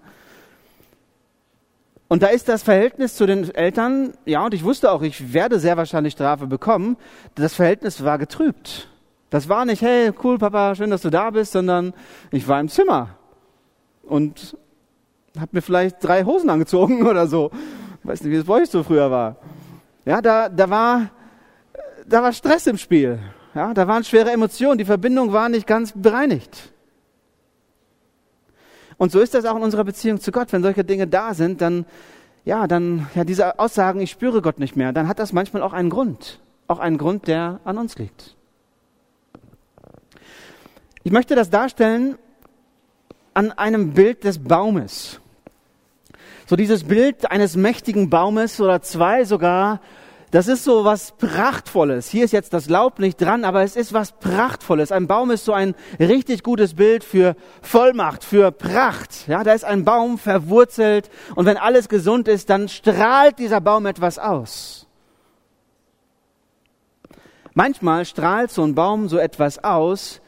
Und 2.16 2.24
da 2.24 2.28
ist 2.28 2.48
das 2.48 2.64
Verhältnis 2.64 3.16
zu 3.16 3.26
den 3.26 3.54
Eltern, 3.54 4.14
ja, 4.24 4.46
und 4.46 4.54
ich 4.54 4.64
wusste 4.64 4.90
auch, 4.90 5.02
ich 5.02 5.34
werde 5.34 5.60
sehr 5.60 5.76
wahrscheinlich 5.76 6.14
Strafe 6.14 6.48
bekommen. 6.48 6.96
Das 7.36 7.56
Verhältnis 7.56 8.06
war 8.06 8.18
getrübt. 8.18 8.88
Das 9.30 9.50
war 9.50 9.66
nicht, 9.66 9.82
hey, 9.82 10.14
cool, 10.24 10.38
Papa, 10.38 10.76
schön, 10.76 10.92
dass 10.92 11.02
du 11.02 11.10
da 11.10 11.30
bist, 11.32 11.52
sondern 11.52 11.94
ich 12.32 12.48
war 12.48 12.62
im 12.62 12.70
Zimmer 12.70 13.18
und 14.04 14.56
habe 15.38 15.50
mir 15.52 15.62
vielleicht 15.62 16.02
drei 16.02 16.24
Hosen 16.24 16.50
angezogen 16.50 17.06
oder 17.06 17.28
so. 17.28 17.52
Ich 18.02 18.08
weiß 18.08 18.22
nicht, 18.22 18.32
wie 18.32 18.38
es 18.38 18.46
bei 18.46 18.62
euch 18.62 18.70
so 18.70 18.82
früher 18.82 19.12
war. 19.12 19.36
Ja, 20.06 20.22
da, 20.22 20.48
da 20.48 20.70
war, 20.70 21.10
da 22.08 22.24
war 22.24 22.32
Stress 22.32 22.66
im 22.68 22.78
Spiel. 22.78 23.20
Ja, 23.54 23.74
da 23.74 23.90
waren 23.90 24.06
schwere 24.06 24.32
Emotionen. 24.32 24.78
Die 24.78 24.86
Verbindung 24.86 25.34
war 25.34 25.50
nicht 25.50 25.68
ganz 25.68 25.92
bereinigt. 25.94 26.72
Und 28.98 29.12
so 29.12 29.20
ist 29.20 29.34
das 29.34 29.46
auch 29.46 29.56
in 29.56 29.64
unserer 29.64 29.84
Beziehung 29.84 30.20
zu 30.20 30.32
Gott. 30.32 30.52
Wenn 30.54 30.64
solche 30.64 30.84
Dinge 30.84 31.08
da 31.08 31.34
sind, 31.34 31.62
dann, 31.62 31.86
ja, 32.46 32.68
dann, 32.68 33.08
ja, 33.16 33.24
diese 33.24 33.60
Aussagen, 33.60 34.00
ich 34.00 34.12
spüre 34.12 34.42
Gott 34.42 34.60
nicht 34.60 34.76
mehr, 34.76 34.94
dann 34.94 35.08
hat 35.08 35.20
das 35.20 35.34
manchmal 35.34 35.62
auch 35.62 35.74
einen 35.74 35.90
Grund. 35.90 36.40
Auch 36.68 36.80
einen 36.80 36.98
Grund, 36.98 37.28
der 37.28 37.60
an 37.64 37.78
uns 37.78 37.98
liegt. 37.98 38.36
Ich 41.04 41.12
möchte 41.12 41.36
das 41.36 41.50
darstellen 41.50 42.18
an 43.36 43.52
einem 43.52 43.94
Bild 43.94 44.24
des 44.24 44.40
Baumes. 44.40 45.20
So 46.48 46.56
dieses 46.56 46.86
Bild 46.86 47.30
eines 47.30 47.56
mächtigen 47.56 48.10
Baumes 48.10 48.62
oder 48.62 48.82
zwei 48.82 49.26
sogar, 49.26 49.82
das 50.32 50.48
ist 50.48 50.64
so 50.64 50.84
was 50.84 51.14
Prachtvolles. 51.14 52.10
Hier 52.10 52.26
ist 52.26 52.34
jetzt 52.34 52.54
das 52.54 52.68
Laub 52.68 53.00
nicht 53.00 53.22
dran, 53.22 53.46
aber 53.46 53.64
es 53.64 53.76
ist 53.76 53.94
was 53.94 54.12
Prachtvolles. 54.14 54.92
Ein 54.92 55.08
Baum 55.08 55.32
ist 55.32 55.46
so 55.46 55.54
ein 55.54 55.76
richtig 56.00 56.44
gutes 56.44 56.74
Bild 56.74 57.04
für 57.04 57.36
Vollmacht, 57.62 58.24
für 58.24 58.52
Pracht. 58.52 59.28
Ja, 59.28 59.44
da 59.44 59.54
ist 59.54 59.64
ein 59.64 59.86
Baum 59.86 60.18
verwurzelt 60.18 61.10
und 61.36 61.46
wenn 61.46 61.58
alles 61.58 61.90
gesund 61.90 62.28
ist, 62.28 62.50
dann 62.50 62.68
strahlt 62.68 63.40
dieser 63.40 63.62
Baum 63.62 63.86
etwas 63.86 64.20
aus. 64.20 64.88
Manchmal 67.54 68.04
strahlt 68.04 68.52
so 68.52 68.64
ein 68.64 68.76
Baum 68.76 69.08
so 69.08 69.18
etwas 69.18 69.64
aus, 69.64 70.20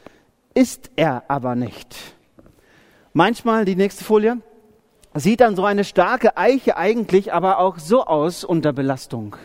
ist 0.53 0.91
er 0.95 1.23
aber 1.27 1.55
nicht. 1.55 1.95
Manchmal, 3.12 3.65
die 3.65 3.75
nächste 3.75 4.05
Folie, 4.05 4.38
sieht 5.13 5.41
dann 5.41 5.55
so 5.55 5.65
eine 5.65 5.83
starke 5.83 6.38
Eiche 6.38 6.77
eigentlich 6.77 7.33
aber 7.33 7.60
auch 7.60 7.79
so 7.79 8.05
aus 8.05 8.43
unter 8.43 8.71
Belastung. 8.71 9.36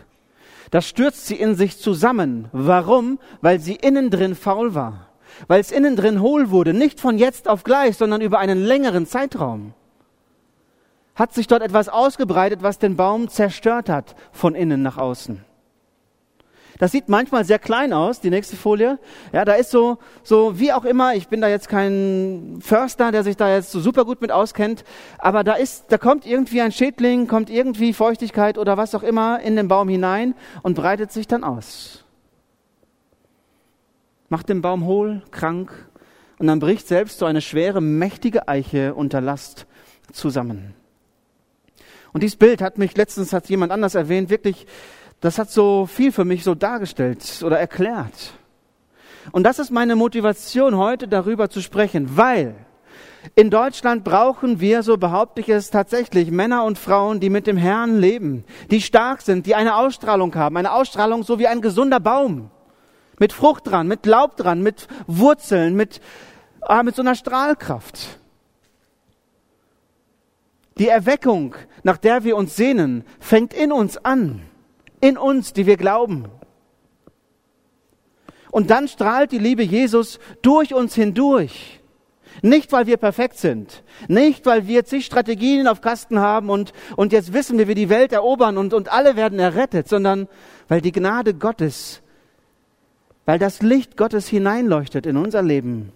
Das 0.73 0.89
stürzt 0.89 1.27
sie 1.27 1.37
in 1.37 1.55
sich 1.55 1.79
zusammen. 1.79 2.49
Warum? 2.51 3.19
Weil 3.43 3.61
sie 3.61 3.75
innen 3.75 4.09
drin 4.09 4.35
faul 4.35 4.75
war. 4.75 5.09
Weil 5.47 5.61
es 5.61 5.71
innen 5.71 5.97
drin 5.97 6.23
hohl 6.23 6.49
wurde. 6.51 6.73
Nicht 6.73 6.99
von 6.99 7.19
jetzt 7.19 7.47
auf 7.47 7.63
gleich, 7.63 7.99
sondern 7.99 8.23
über 8.23 8.39
einen 8.39 8.65
längeren 8.65 9.07
Zeitraum. 9.07 9.75
Hat 11.15 11.35
sich 11.35 11.47
dort 11.47 11.61
etwas 11.63 11.91
ausgebreitet, 11.91 12.63
was 12.63 12.79
den 12.79 12.97
Baum 12.97 13.29
zerstört 13.29 13.91
hat, 13.91 14.17
von 14.33 14.55
innen 14.55 14.81
nach 14.81 14.97
außen. 14.97 15.45
Das 16.83 16.91
sieht 16.91 17.09
manchmal 17.09 17.45
sehr 17.45 17.61
klein 17.61 17.93
aus, 17.93 18.19
die 18.19 18.29
nächste 18.29 18.57
Folie. 18.57 18.99
Ja, 19.33 19.45
da 19.45 19.53
ist 19.53 19.71
so, 19.71 19.99
so 20.25 20.59
wie 20.59 20.73
auch 20.73 20.85
immer, 20.85 21.15
ich 21.15 21.29
bin 21.29 21.41
da 21.41 21.47
jetzt 21.47 21.69
kein 21.69 22.59
Förster, 22.61 23.13
der 23.13 23.23
sich 23.23 23.37
da 23.37 23.55
jetzt 23.55 23.71
so 23.71 23.79
super 23.79 24.05
gut 24.05 24.21
mit 24.21 24.33
auskennt, 24.33 24.83
aber 25.19 25.45
da 25.45 25.53
ist, 25.53 25.85
da 25.91 25.99
kommt 25.99 26.27
irgendwie 26.27 26.61
ein 26.61 26.73
Schädling, 26.73 27.29
kommt 27.29 27.51
irgendwie 27.51 27.93
Feuchtigkeit 27.93 28.59
oder 28.59 28.79
was 28.79 28.97
auch 28.97 29.05
immer 29.05 29.39
in 29.39 29.55
den 29.55 29.69
Baum 29.69 29.89
hinein 29.89 30.35
und 30.63 30.75
breitet 30.75 31.13
sich 31.13 31.29
dann 31.29 31.45
aus. 31.45 32.05
Macht 34.29 34.49
den 34.49 34.61
Baum 34.61 34.85
hohl, 34.85 35.23
krank 35.31 35.71
und 36.41 36.49
dann 36.49 36.59
bricht 36.59 36.89
selbst 36.89 37.21
so 37.21 37.27
eine 37.27 37.43
schwere, 37.43 37.81
mächtige 37.81 38.49
Eiche 38.49 38.95
unter 38.95 39.21
Last 39.21 39.67
zusammen. 40.11 40.75
Und 42.13 42.25
dieses 42.25 42.37
Bild 42.37 42.61
hat 42.61 42.77
mich 42.77 42.97
letztens, 42.97 43.33
hat 43.33 43.49
jemand 43.49 43.71
anders 43.71 43.95
erwähnt, 43.95 44.31
wirklich 44.31 44.67
das 45.23 45.39
hat 45.39 45.51
so 45.51 45.87
viel 45.87 46.11
für 46.11 46.25
mich 46.25 46.43
so 46.43 46.55
dargestellt 46.57 47.43
oder 47.45 47.59
erklärt. 47.59 48.35
Und 49.31 49.45
das 49.45 49.61
ist 49.61 49.71
meine 49.71 49.95
Motivation, 49.95 50.77
heute 50.77 51.07
darüber 51.07 51.49
zu 51.49 51.61
sprechen, 51.63 52.17
weil 52.17 52.57
in 53.37 53.49
Deutschland 53.49 54.03
brauchen 54.03 54.59
wir, 54.59 54.83
so 54.83 54.97
behaupte 54.97 55.41
ich 55.41 55.49
es 55.49 55.71
tatsächlich, 55.71 56.33
Männer 56.33 56.65
und 56.65 56.77
Frauen, 56.77 57.21
die 57.21 57.31
mit 57.31 57.47
dem 57.47 57.57
Herrn 57.57 58.01
leben, 58.01 58.45
die 58.73 58.81
stark 58.81 59.23
sind, 59.23 59.47
die 59.47 59.55
eine 59.55 59.77
Ausstrahlung 59.77 60.35
haben, 60.35 60.57
eine 60.57 60.73
Ausstrahlung 60.73 61.23
so 61.23 61.39
wie 61.39 61.47
ein 61.47 61.61
gesunder 61.61 62.01
Baum, 62.01 62.51
mit 63.21 63.33
Frucht 63.33 63.69
dran, 63.71 63.87
mit 63.87 64.05
Laub 64.07 64.37
dran, 64.37 64.61
mit 64.61 64.89
Wurzeln, 65.07 65.77
mit, 65.77 66.01
ah, 66.63 66.83
mit 66.83 66.97
so 66.97 67.03
einer 67.03 67.15
Strahlkraft. 67.15 68.19
Die 70.79 70.89
Erweckung, 70.89 71.55
nach 71.85 71.99
der 71.99 72.25
wir 72.25 72.37
uns 72.37 72.57
sehnen, 72.57 73.05
fängt 73.21 73.55
in 73.55 73.71
uns 73.71 74.05
an 74.05 74.43
in 75.03 75.19
uns, 75.19 75.53
die 75.53 75.67
wir 75.67 75.77
glauben. 75.77 76.25
Und 78.51 78.71
dann 78.71 78.89
strahlt 78.89 79.33
die 79.33 79.39
Liebe 79.39 79.63
Jesus 79.63 80.19
durch 80.41 80.73
uns 80.73 80.95
hindurch. 80.95 81.81
Nicht, 82.41 82.73
weil 82.73 82.87
wir 82.87 82.97
perfekt 82.97 83.37
sind. 83.37 83.83
Nicht, 84.09 84.47
weil 84.47 84.67
wir 84.67 84.85
zig 84.85 85.05
Strategien 85.05 85.69
auf 85.69 85.83
Kasten 85.83 86.19
haben 86.19 86.49
und, 86.49 86.73
und 86.97 87.13
jetzt 87.13 87.35
wissen, 87.35 87.59
wie 87.59 87.69
wir 87.69 87.75
die 87.75 87.91
Welt 87.91 88.13
erobern 88.13 88.57
und, 88.57 88.73
und 88.73 88.91
alle 88.91 89.17
werden 89.17 89.39
errettet, 89.39 89.89
sondern 89.89 90.29
weil 90.69 90.81
die 90.81 90.93
Gnade 90.93 91.35
Gottes, 91.35 92.01
weil 93.27 93.39
das 93.39 93.61
Licht 93.61 93.97
Gottes 93.97 94.29
hineinleuchtet 94.29 95.05
in 95.05 95.17
unser 95.17 95.43
Leben 95.43 95.93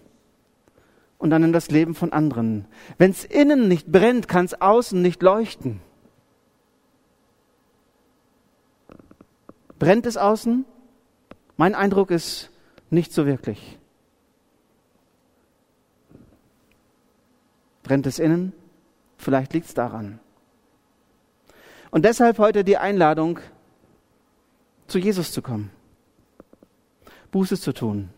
und 1.17 1.31
dann 1.31 1.43
in 1.43 1.53
das 1.53 1.71
Leben 1.71 1.95
von 1.95 2.13
anderen. 2.13 2.65
Wenn 2.97 3.11
es 3.11 3.25
innen 3.25 3.67
nicht 3.67 3.91
brennt, 3.91 4.27
kann 4.27 4.45
es 4.45 4.61
außen 4.61 5.01
nicht 5.01 5.23
leuchten. 5.23 5.81
Brennt 9.79 10.05
es 10.05 10.17
außen? 10.17 10.65
Mein 11.55 11.75
Eindruck 11.75 12.11
ist 12.11 12.49
nicht 12.89 13.13
so 13.13 13.25
wirklich. 13.25 13.77
Brennt 17.83 18.05
es 18.05 18.19
innen? 18.19 18.53
Vielleicht 19.17 19.53
liegt 19.53 19.67
es 19.67 19.73
daran. 19.73 20.19
Und 21.91 22.05
deshalb 22.05 22.37
heute 22.37 22.63
die 22.63 22.77
Einladung, 22.77 23.39
zu 24.87 24.99
Jesus 24.99 25.31
zu 25.31 25.41
kommen, 25.41 25.71
Buße 27.31 27.59
zu 27.59 27.73
tun, 27.73 28.09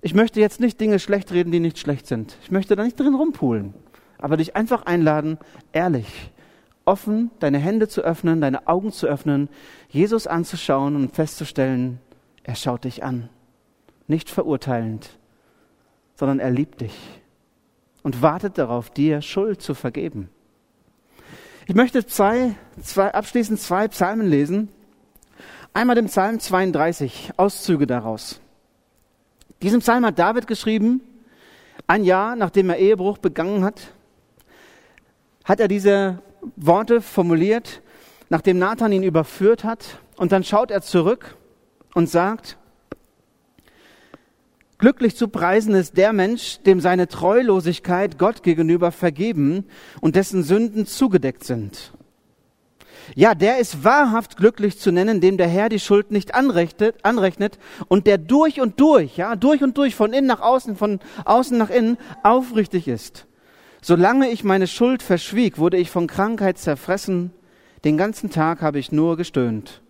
Ich 0.00 0.14
möchte 0.14 0.40
jetzt 0.40 0.60
nicht 0.60 0.80
Dinge 0.80 0.98
schlecht 1.00 1.32
reden, 1.32 1.50
die 1.50 1.60
nicht 1.60 1.78
schlecht 1.78 2.06
sind. 2.06 2.36
Ich 2.42 2.50
möchte 2.50 2.76
da 2.76 2.84
nicht 2.84 2.98
drin 2.98 3.14
rumpulen, 3.14 3.74
aber 4.18 4.36
dich 4.36 4.54
einfach 4.54 4.86
einladen, 4.86 5.38
ehrlich, 5.72 6.30
offen 6.88 7.30
deine 7.38 7.58
Hände 7.58 7.86
zu 7.86 8.00
öffnen, 8.00 8.40
deine 8.40 8.66
Augen 8.66 8.90
zu 8.90 9.06
öffnen, 9.06 9.50
Jesus 9.90 10.26
anzuschauen 10.26 10.96
und 10.96 11.14
festzustellen, 11.14 12.00
er 12.42 12.54
schaut 12.54 12.84
dich 12.84 13.04
an. 13.04 13.28
Nicht 14.06 14.30
verurteilend, 14.30 15.18
sondern 16.14 16.40
er 16.40 16.50
liebt 16.50 16.80
dich 16.80 16.96
und 18.02 18.22
wartet 18.22 18.56
darauf, 18.56 18.88
dir 18.88 19.20
Schuld 19.20 19.60
zu 19.60 19.74
vergeben. 19.74 20.30
Ich 21.66 21.74
möchte 21.74 22.06
zwei, 22.06 22.54
zwei, 22.82 23.12
abschließend 23.12 23.60
zwei 23.60 23.86
Psalmen 23.88 24.26
lesen. 24.26 24.70
Einmal 25.74 25.94
den 25.94 26.06
Psalm 26.06 26.40
32, 26.40 27.32
Auszüge 27.36 27.86
daraus. 27.86 28.40
Diesen 29.60 29.80
Psalm 29.80 30.06
hat 30.06 30.18
David 30.18 30.46
geschrieben, 30.46 31.02
ein 31.86 32.02
Jahr 32.02 32.34
nachdem 32.34 32.70
er 32.70 32.78
Ehebruch 32.78 33.18
begangen 33.18 33.62
hat, 33.62 33.92
hat 35.44 35.60
er 35.60 35.68
diese 35.68 36.22
Worte 36.56 37.00
formuliert, 37.00 37.82
nachdem 38.28 38.58
Nathan 38.58 38.92
ihn 38.92 39.02
überführt 39.02 39.64
hat. 39.64 40.00
Und 40.16 40.32
dann 40.32 40.44
schaut 40.44 40.70
er 40.70 40.82
zurück 40.82 41.36
und 41.94 42.08
sagt, 42.08 42.58
Glücklich 44.78 45.16
zu 45.16 45.26
preisen 45.26 45.74
ist 45.74 45.96
der 45.96 46.12
Mensch, 46.12 46.60
dem 46.62 46.80
seine 46.80 47.08
Treulosigkeit 47.08 48.16
Gott 48.16 48.44
gegenüber 48.44 48.92
vergeben 48.92 49.64
und 50.00 50.14
dessen 50.14 50.44
Sünden 50.44 50.86
zugedeckt 50.86 51.42
sind. 51.42 51.92
Ja, 53.16 53.34
der 53.34 53.58
ist 53.58 53.82
wahrhaft 53.82 54.36
glücklich 54.36 54.78
zu 54.78 54.92
nennen, 54.92 55.20
dem 55.20 55.36
der 55.36 55.48
Herr 55.48 55.68
die 55.68 55.80
Schuld 55.80 56.12
nicht 56.12 56.34
anrechnet, 56.34 56.96
anrechnet 57.02 57.58
und 57.88 58.06
der 58.06 58.18
durch 58.18 58.60
und 58.60 58.78
durch, 58.78 59.16
ja, 59.16 59.34
durch 59.34 59.64
und 59.64 59.76
durch, 59.78 59.96
von 59.96 60.12
innen 60.12 60.28
nach 60.28 60.40
außen, 60.40 60.76
von 60.76 61.00
außen 61.24 61.58
nach 61.58 61.70
innen 61.70 61.96
aufrichtig 62.22 62.86
ist. 62.86 63.27
Solange 63.80 64.28
ich 64.30 64.44
meine 64.44 64.66
Schuld 64.66 65.02
verschwieg, 65.02 65.58
wurde 65.58 65.76
ich 65.76 65.90
von 65.90 66.06
Krankheit 66.06 66.58
zerfressen. 66.58 67.32
Den 67.84 67.96
ganzen 67.96 68.30
Tag 68.30 68.60
habe 68.60 68.78
ich 68.78 68.92
nur 68.92 69.16
gestöhnt. 69.16 69.82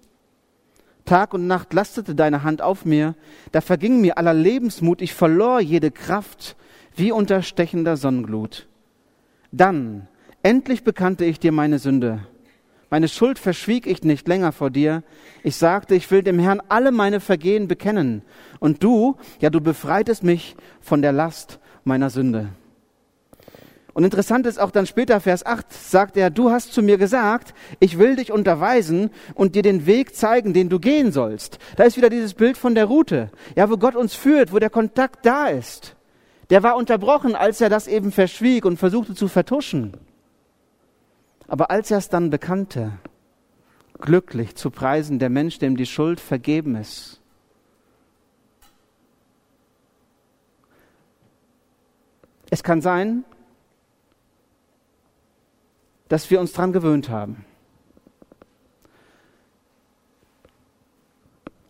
Tag 1.04 1.32
und 1.32 1.46
Nacht 1.46 1.72
lastete 1.72 2.14
deine 2.14 2.42
Hand 2.42 2.60
auf 2.60 2.84
mir, 2.84 3.14
da 3.52 3.62
verging 3.62 4.02
mir 4.02 4.18
aller 4.18 4.34
Lebensmut, 4.34 5.00
ich 5.00 5.14
verlor 5.14 5.58
jede 5.58 5.90
Kraft 5.90 6.54
wie 6.96 7.12
unter 7.12 7.40
stechender 7.40 7.96
Sonnenglut. 7.96 8.68
Dann, 9.50 10.06
endlich 10.42 10.84
bekannte 10.84 11.24
ich 11.24 11.40
dir 11.40 11.52
meine 11.52 11.78
Sünde. 11.78 12.26
Meine 12.90 13.08
Schuld 13.08 13.38
verschwieg 13.38 13.86
ich 13.86 14.02
nicht 14.02 14.28
länger 14.28 14.52
vor 14.52 14.70
dir. 14.70 15.02
Ich 15.42 15.56
sagte, 15.56 15.94
ich 15.94 16.10
will 16.10 16.22
dem 16.22 16.38
Herrn 16.38 16.62
alle 16.68 16.90
meine 16.90 17.20
Vergehen 17.20 17.68
bekennen. 17.68 18.22
Und 18.60 18.82
du, 18.82 19.16
ja, 19.40 19.48
du 19.50 19.60
befreitest 19.60 20.22
mich 20.22 20.56
von 20.80 21.00
der 21.00 21.12
Last 21.12 21.58
meiner 21.84 22.10
Sünde. 22.10 22.48
Und 23.98 24.04
interessant 24.04 24.46
ist 24.46 24.60
auch 24.60 24.70
dann 24.70 24.86
später, 24.86 25.18
Vers 25.18 25.44
8, 25.44 25.72
sagt 25.72 26.16
er, 26.16 26.30
du 26.30 26.52
hast 26.52 26.72
zu 26.72 26.82
mir 26.82 26.98
gesagt, 26.98 27.52
ich 27.80 27.98
will 27.98 28.14
dich 28.14 28.30
unterweisen 28.30 29.10
und 29.34 29.56
dir 29.56 29.62
den 29.62 29.86
Weg 29.86 30.14
zeigen, 30.14 30.52
den 30.52 30.68
du 30.68 30.78
gehen 30.78 31.10
sollst. 31.10 31.58
Da 31.74 31.82
ist 31.82 31.96
wieder 31.96 32.08
dieses 32.08 32.34
Bild 32.34 32.56
von 32.56 32.76
der 32.76 32.84
Route, 32.84 33.32
ja, 33.56 33.68
wo 33.68 33.76
Gott 33.76 33.96
uns 33.96 34.14
führt, 34.14 34.52
wo 34.52 34.60
der 34.60 34.70
Kontakt 34.70 35.26
da 35.26 35.48
ist. 35.48 35.96
Der 36.48 36.62
war 36.62 36.76
unterbrochen, 36.76 37.34
als 37.34 37.60
er 37.60 37.70
das 37.70 37.88
eben 37.88 38.12
verschwieg 38.12 38.64
und 38.64 38.76
versuchte 38.76 39.16
zu 39.16 39.26
vertuschen. 39.26 39.96
Aber 41.48 41.72
als 41.72 41.90
er 41.90 41.98
es 41.98 42.08
dann 42.08 42.30
bekannte, 42.30 42.92
glücklich 44.00 44.54
zu 44.54 44.70
preisen, 44.70 45.18
der 45.18 45.28
Mensch, 45.28 45.58
dem 45.58 45.76
die 45.76 45.86
Schuld 45.86 46.20
vergeben 46.20 46.76
ist. 46.76 47.20
Es 52.48 52.62
kann 52.62 52.80
sein, 52.80 53.24
dass 56.08 56.30
wir 56.30 56.40
uns 56.40 56.52
daran 56.52 56.72
gewöhnt 56.72 57.10
haben. 57.10 57.44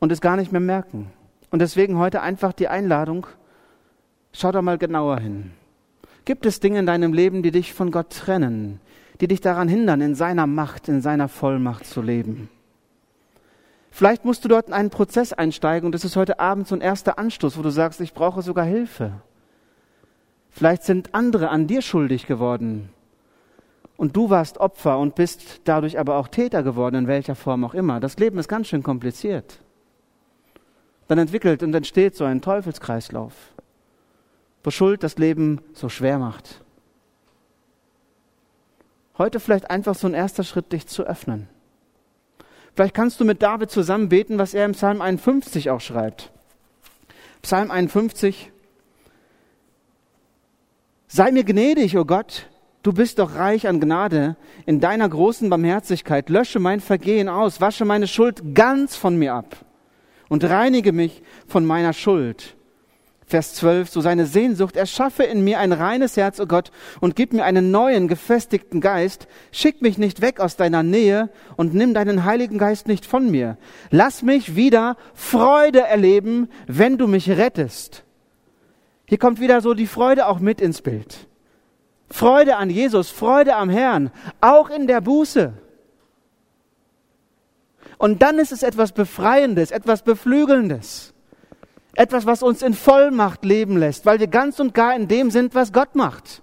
Und 0.01 0.13
es 0.13 0.21
gar 0.21 0.37
nicht 0.37 0.53
mehr 0.53 0.61
merken. 0.61 1.11
Und 1.51 1.61
deswegen 1.61 1.99
heute 1.99 2.23
einfach 2.23 2.53
die 2.53 2.69
Einladung, 2.69 3.27
schau 4.33 4.53
da 4.53 4.63
mal 4.63 4.79
genauer 4.79 5.19
hin. 5.19 5.51
Gibt 6.25 6.47
es 6.47 6.61
Dinge 6.61 6.79
in 6.79 6.87
deinem 6.87 7.13
Leben, 7.13 7.43
die 7.43 7.51
dich 7.51 7.73
von 7.73 7.91
Gott 7.91 8.11
trennen, 8.11 8.81
die 9.21 9.29
dich 9.29 9.41
daran 9.41 9.67
hindern, 9.67 10.01
in 10.01 10.15
seiner 10.15 10.47
Macht, 10.47 10.89
in 10.89 11.01
seiner 11.01 11.29
Vollmacht 11.29 11.87
zu 11.87 12.03
leben? 12.03 12.49
Vielleicht 13.91 14.25
musst 14.25 14.45
du 14.45 14.49
dort 14.49 14.69
in 14.69 14.75
einen 14.75 14.91
Prozess 14.91 15.33
einsteigen 15.33 15.87
und 15.87 15.93
das 15.93 16.05
ist 16.05 16.15
heute 16.15 16.39
Abend 16.39 16.69
so 16.69 16.77
ein 16.77 16.83
erster 16.83 17.19
Anstoß, 17.19 17.59
wo 17.59 17.63
du 17.63 17.71
sagst, 17.71 18.01
ich 18.01 18.15
brauche 18.15 18.43
sogar 18.43 18.65
Hilfe. 18.65 19.15
Vielleicht 20.51 20.85
sind 20.85 21.15
andere 21.15 21.49
an 21.49 21.67
dir 21.67 21.83
schuldig 21.83 22.27
geworden 22.27 22.91
und 23.99 24.17
du 24.17 24.31
warst 24.31 24.59
Opfer 24.59 24.97
und 24.99 25.17
bist 25.17 25.61
dadurch 25.65 25.99
aber 25.99 26.17
auch 26.17 26.29
Täter 26.29 26.63
geworden, 26.63 26.95
in 26.95 27.07
welcher 27.09 27.35
Form 27.35 27.65
auch 27.65 27.75
immer. 27.75 27.99
Das 27.99 28.17
Leben 28.17 28.39
ist 28.39 28.49
ganz 28.49 28.69
schön 28.69 28.85
kompliziert. 28.85 29.59
Dann 31.09 31.19
entwickelt 31.19 31.65
und 31.65 31.75
entsteht 31.75 32.15
so 32.15 32.25
ein 32.25 32.41
Teufelskreislauf, 32.41 33.35
wo 34.63 34.71
Schuld 34.71 35.03
das 35.03 35.19
Leben 35.19 35.61
so 35.73 35.89
schwer 35.89 36.21
macht. 36.21 36.63
Heute 39.19 39.41
vielleicht 39.41 39.69
einfach 39.69 39.97
so 39.97 40.07
ein 40.07 40.15
erster 40.15 40.45
Schritt, 40.45 40.73
dich 40.73 40.87
zu 40.87 41.03
öffnen. 41.03 41.49
Vielleicht 42.77 42.95
kannst 42.95 43.19
du 43.19 43.25
mit 43.25 43.43
David 43.43 43.69
zusammen 43.73 44.09
beten, 44.09 44.39
was 44.39 44.55
er 44.55 44.65
im 44.65 44.73
Psalm 44.73 45.03
51 45.03 45.71
auch 45.71 45.81
schreibt. 45.81 46.31
Psalm 47.43 47.73
51. 47.73 48.53
Sei 51.09 51.33
mir 51.33 51.43
gnädig, 51.43 51.97
o 51.97 52.03
oh 52.03 52.05
Gott, 52.05 52.49
Du 52.89 52.95
bist 52.95 53.19
doch 53.19 53.35
reich 53.35 53.69
an 53.69 53.81
Gnade. 53.81 54.37
In 54.65 54.81
deiner 54.81 55.07
großen 55.07 55.51
Barmherzigkeit 55.51 56.31
lösche 56.31 56.59
mein 56.59 56.81
Vergehen 56.81 57.29
aus, 57.29 57.61
wasche 57.61 57.85
meine 57.85 58.07
Schuld 58.07 58.55
ganz 58.55 58.97
von 58.97 59.15
mir 59.15 59.35
ab 59.35 59.57
und 60.31 60.43
reinige 60.43 60.93
mich 60.93 61.23
von 61.47 61.67
meiner 61.67 61.93
Schuld. 61.93 62.57
Vers 63.27 63.57
12, 63.57 63.91
so 63.91 64.01
seine 64.01 64.25
Sehnsucht, 64.25 64.75
erschaffe 64.75 65.25
in 65.25 65.45
mir 65.45 65.59
ein 65.59 65.73
reines 65.73 66.17
Herz, 66.17 66.41
o 66.41 66.45
oh 66.45 66.47
Gott, 66.47 66.71
und 67.01 67.15
gib 67.15 67.35
mir 67.35 67.45
einen 67.45 67.71
neuen, 67.71 68.09
gefestigten 68.09 68.81
Geist. 68.81 69.29
Schick 69.53 69.83
mich 69.83 69.99
nicht 69.99 70.23
weg 70.23 70.41
aus 70.41 70.57
deiner 70.57 70.83
Nähe 70.83 71.29
und 71.59 71.75
nimm 71.75 71.93
deinen 71.93 72.25
Heiligen 72.25 72.57
Geist 72.57 72.89
nicht 72.89 73.05
von 73.05 73.31
mir. 73.31 73.59
Lass 73.91 74.23
mich 74.23 74.57
wieder 74.57 74.97
Freude 75.13 75.83
erleben, 75.83 76.49
wenn 76.67 76.97
du 76.97 77.07
mich 77.07 77.29
rettest. 77.29 78.05
Hier 79.05 79.19
kommt 79.19 79.41
wieder 79.41 79.61
so 79.61 79.75
die 79.75 79.87
Freude 79.87 80.27
auch 80.27 80.39
mit 80.39 80.63
ins 80.63 80.81
Bild. 80.81 81.28
Freude 82.11 82.57
an 82.57 82.71
Jesus, 82.71 83.11
Freude 83.11 83.57
am 83.57 83.69
Herrn, 83.69 84.11
auch 84.41 84.71
in 84.71 84.87
der 84.87 85.01
Buße. 85.01 85.53
Und 87.99 88.23
dann 88.23 88.39
ist 88.39 88.53
es 88.53 88.63
etwas 88.63 88.93
Befreiendes, 88.93 89.71
etwas 89.71 90.03
Beflügelndes. 90.03 91.13
Etwas, 91.95 92.27
was 92.27 92.43
uns 92.45 92.63
in 92.63 92.75
Vollmacht 92.75 93.45
leben 93.45 93.77
lässt, 93.77 94.07
weil 94.07 94.21
wir 94.21 94.29
ganz 94.29 94.61
und 94.61 94.73
gar 94.73 94.95
in 94.95 95.09
dem 95.09 95.31
sind, 95.31 95.55
was 95.55 95.73
Gott 95.73 95.97
macht. 95.97 96.43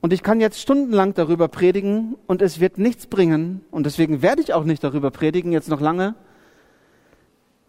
Und 0.00 0.12
ich 0.12 0.22
kann 0.22 0.40
jetzt 0.40 0.60
stundenlang 0.60 1.14
darüber 1.14 1.48
predigen 1.48 2.14
und 2.28 2.40
es 2.40 2.60
wird 2.60 2.78
nichts 2.78 3.08
bringen. 3.08 3.64
Und 3.72 3.86
deswegen 3.86 4.22
werde 4.22 4.40
ich 4.40 4.54
auch 4.54 4.62
nicht 4.62 4.84
darüber 4.84 5.10
predigen, 5.10 5.50
jetzt 5.50 5.68
noch 5.68 5.80
lange 5.80 6.14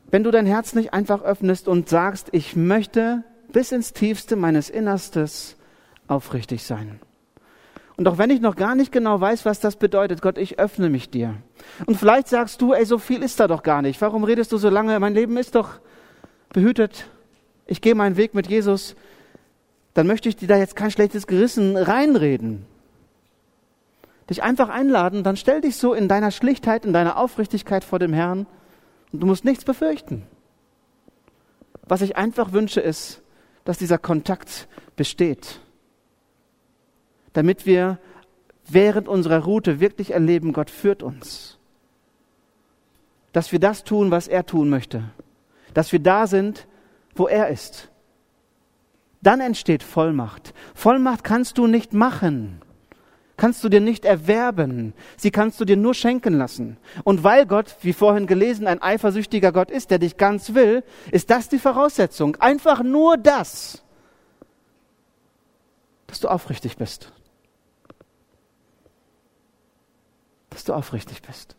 wenn 0.10 0.24
du 0.24 0.32
dein 0.32 0.46
Herz 0.46 0.74
nicht 0.74 0.94
einfach 0.94 1.22
öffnest 1.22 1.68
und 1.68 1.90
sagst, 1.90 2.30
ich 2.32 2.56
möchte 2.56 3.24
bis 3.52 3.72
ins 3.72 3.94
Tiefste 3.94 4.36
meines 4.36 4.70
Innerstes 4.70 5.56
aufrichtig 6.08 6.64
sein. 6.64 7.00
Und 7.98 8.08
auch 8.08 8.18
wenn 8.20 8.30
ich 8.30 8.42
noch 8.42 8.56
gar 8.56 8.76
nicht 8.76 8.92
genau 8.92 9.20
weiß, 9.20 9.46
was 9.46 9.60
das 9.60 9.76
bedeutet, 9.76 10.22
Gott, 10.22 10.38
ich 10.38 10.60
öffne 10.60 10.90
mich 10.90 11.10
dir. 11.10 11.34
Und 11.88 11.98
vielleicht 11.98 12.28
sagst 12.28 12.62
du, 12.62 12.74
ey, 12.74 12.86
so 12.86 13.00
viel 13.00 13.24
ist 13.24 13.40
da 13.40 13.48
doch 13.48 13.64
gar 13.64 13.82
nicht. 13.82 14.00
Warum 14.02 14.24
redest 14.24 14.52
du 14.52 14.58
so 14.58 14.70
lange? 14.70 15.00
Mein 15.00 15.16
Leben 15.16 15.36
ist 15.36 15.56
doch 15.56 15.80
behütet. 16.54 17.08
Ich 17.66 17.82
gehe 17.82 17.96
meinen 17.96 18.16
Weg 18.16 18.36
mit 18.36 18.48
Jesus. 18.48 18.96
Dann 19.96 20.06
möchte 20.06 20.30
ich 20.30 20.36
dir 20.36 20.48
da 20.48 20.58
jetzt 20.58 20.76
kein 20.76 20.92
schlechtes 20.92 21.26
Gerissen 21.26 21.76
reinreden. 21.76 22.66
Dich 24.30 24.44
einfach 24.44 24.70
einladen, 24.70 25.24
dann 25.24 25.38
stell 25.38 25.62
dich 25.62 25.78
so 25.78 25.94
in 25.94 26.08
deiner 26.08 26.32
Schlichtheit, 26.32 26.86
in 26.86 26.94
deiner 26.94 27.18
Aufrichtigkeit 27.18 27.84
vor 27.84 27.98
dem 27.98 28.14
Herrn 28.14 28.46
und 29.12 29.20
du 29.20 29.26
musst 29.26 29.46
nichts 29.46 29.64
befürchten. 29.64 30.24
Was 31.84 32.02
ich 32.02 32.18
einfach 32.18 32.52
wünsche, 32.52 32.82
ist, 32.82 33.22
dass 33.64 33.78
dieser 33.78 33.98
Kontakt 33.98 34.68
besteht. 34.96 35.60
Damit 37.34 37.66
wir 37.66 38.00
während 38.68 39.08
unserer 39.08 39.44
Route 39.44 39.80
wirklich 39.80 40.12
erleben, 40.12 40.54
Gott 40.54 40.70
führt 40.70 41.04
uns. 41.04 41.58
Dass 43.32 43.52
wir 43.52 43.60
das 43.60 43.84
tun, 43.84 44.12
was 44.12 44.28
er 44.28 44.46
tun 44.46 44.70
möchte. 44.70 45.04
Dass 45.74 45.92
wir 45.92 46.00
da 46.00 46.28
sind, 46.28 46.68
wo 47.16 47.28
er 47.28 47.50
ist. 47.50 47.90
Dann 49.22 49.40
entsteht 49.40 49.84
Vollmacht. 49.84 50.54
Vollmacht 50.74 51.24
kannst 51.24 51.58
du 51.58 51.68
nicht 51.68 51.94
machen. 51.94 52.62
Kannst 53.38 53.64
du 53.64 53.70
dir 53.70 53.80
nicht 53.80 54.04
erwerben. 54.04 54.94
Sie 55.16 55.32
kannst 55.32 55.62
du 55.62 55.66
dir 55.66 55.78
nur 55.78 55.94
schenken 55.94 56.34
lassen. 56.34 56.78
Und 57.04 57.24
weil 57.24 57.46
Gott, 57.46 57.78
wie 57.82 57.94
vorhin 57.94 58.28
gelesen, 58.28 58.68
ein 58.68 58.82
eifersüchtiger 58.82 59.52
Gott 59.52 59.72
ist, 59.72 59.92
der 59.92 60.00
dich 60.00 60.18
ganz 60.18 60.54
will, 60.54 60.84
ist 61.12 61.30
das 61.30 61.48
die 61.48 61.60
Voraussetzung. 61.60 62.36
Einfach 62.38 62.84
nur 62.84 63.18
das, 63.18 63.84
dass 66.08 66.20
du 66.20 66.28
aufrichtig 66.28 66.78
bist. 66.78 67.14
Dass 70.50 70.64
du 70.64 70.74
aufrichtig 70.74 71.22
bist. 71.22 71.56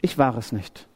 Ich 0.00 0.16
war 0.18 0.36
es 0.36 0.52
nicht. 0.52 0.86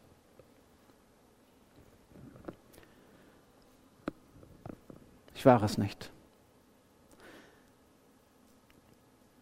Ich 5.35 5.47
war 5.47 5.62
es 5.62 5.79
nicht. 5.79 6.11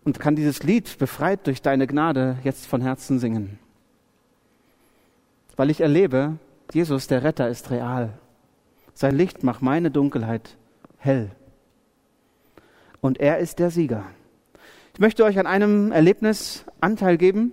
Und 0.06 0.20
kann 0.20 0.36
dieses 0.36 0.62
Lied, 0.62 0.98
befreit 0.98 1.48
durch 1.48 1.62
deine 1.62 1.88
Gnade, 1.88 2.38
jetzt 2.44 2.68
von 2.68 2.80
Herzen 2.80 3.18
singen. 3.18 3.58
Weil 5.56 5.68
ich 5.68 5.80
erlebe, 5.80 6.38
Jesus, 6.72 7.08
der 7.08 7.24
Retter, 7.24 7.48
ist 7.48 7.72
real. 7.72 8.16
Sein 8.94 9.16
Licht 9.16 9.42
macht 9.42 9.62
meine 9.62 9.90
Dunkelheit 9.90 10.56
hell. 10.98 11.32
Und 13.00 13.18
er 13.18 13.38
ist 13.38 13.58
der 13.58 13.72
Sieger. 13.72 14.04
Ich 14.94 15.00
möchte 15.00 15.24
euch 15.24 15.40
an 15.40 15.48
einem 15.48 15.90
Erlebnis 15.90 16.64
Anteil 16.80 17.18
geben. 17.18 17.52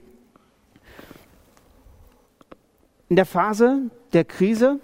In 3.09 3.15
der 3.15 3.25
Phase 3.25 3.89
der 4.13 4.25
Krise 4.25 4.79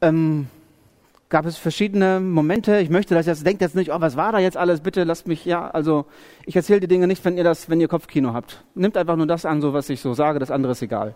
ähm, 0.00 0.48
gab 1.28 1.44
es 1.44 1.58
verschiedene 1.58 2.20
Momente. 2.20 2.78
Ich 2.80 2.90
möchte 2.90 3.14
das 3.14 3.26
jetzt, 3.26 3.44
denkt 3.44 3.60
jetzt 3.60 3.74
nicht, 3.74 3.92
oh, 3.92 4.00
was 4.00 4.16
war 4.16 4.32
da 4.32 4.38
jetzt 4.38 4.56
alles? 4.56 4.80
Bitte 4.80 5.04
lasst 5.04 5.26
mich, 5.26 5.44
ja, 5.44 5.70
also 5.70 6.06
ich 6.46 6.56
erzähle 6.56 6.80
die 6.80 6.88
Dinge 6.88 7.06
nicht, 7.06 7.24
wenn 7.24 7.36
ihr 7.36 7.44
das, 7.44 7.68
wenn 7.68 7.80
ihr 7.80 7.88
Kopfkino 7.88 8.32
habt. 8.32 8.64
Nimmt 8.74 8.96
einfach 8.96 9.16
nur 9.16 9.26
das 9.26 9.44
an, 9.44 9.60
so 9.60 9.72
was 9.72 9.90
ich 9.90 10.00
so 10.00 10.14
sage, 10.14 10.38
das 10.38 10.50
andere 10.50 10.72
ist 10.72 10.82
egal. 10.82 11.14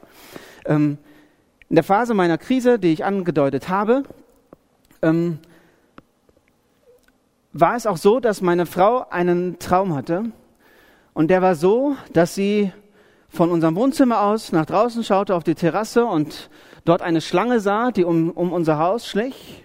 Ähm, 0.66 0.98
in 1.68 1.76
der 1.76 1.84
Phase 1.84 2.12
meiner 2.12 2.36
Krise, 2.36 2.78
die 2.78 2.92
ich 2.92 3.04
angedeutet 3.04 3.70
habe, 3.70 4.02
ähm, 5.00 5.38
war 7.54 7.76
es 7.76 7.86
auch 7.86 7.96
so, 7.96 8.20
dass 8.20 8.42
meine 8.42 8.66
Frau 8.66 9.06
einen 9.08 9.58
Traum 9.58 9.94
hatte. 9.94 10.24
Und 11.14 11.28
der 11.28 11.42
war 11.42 11.54
so, 11.54 11.96
dass 12.12 12.34
sie 12.34 12.72
von 13.28 13.50
unserem 13.50 13.76
Wohnzimmer 13.76 14.20
aus 14.20 14.52
nach 14.52 14.66
draußen 14.66 15.04
schaute 15.04 15.34
auf 15.34 15.44
die 15.44 15.54
Terrasse 15.54 16.04
und 16.04 16.50
dort 16.84 17.00
eine 17.00 17.22
Schlange 17.22 17.60
sah, 17.60 17.90
die 17.90 18.04
um, 18.04 18.30
um 18.30 18.52
unser 18.52 18.78
Haus 18.78 19.06
schlich 19.06 19.64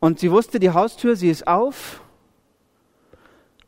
und 0.00 0.18
sie 0.18 0.30
wusste, 0.30 0.60
die 0.60 0.70
Haustür, 0.70 1.16
sie 1.16 1.30
ist 1.30 1.46
auf. 1.46 2.00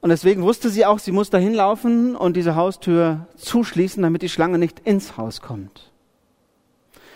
Und 0.01 0.11
deswegen 0.11 0.43
wusste 0.43 0.71
sie 0.71 0.87
auch, 0.87 0.99
sie 0.99 1.13
muss 1.13 1.31
dahin 1.31 1.53
laufen 1.53 2.17
und 2.17 2.37
diese 2.37 2.55
Haustür 2.55 3.27
zuschließen, 3.37 4.03
damit 4.03 4.23
die 4.23 4.29
Schlange 4.29 4.59
nicht 4.59 4.81
ins 4.81 5.17
Haus 5.17 5.41
kommt. 5.41 5.91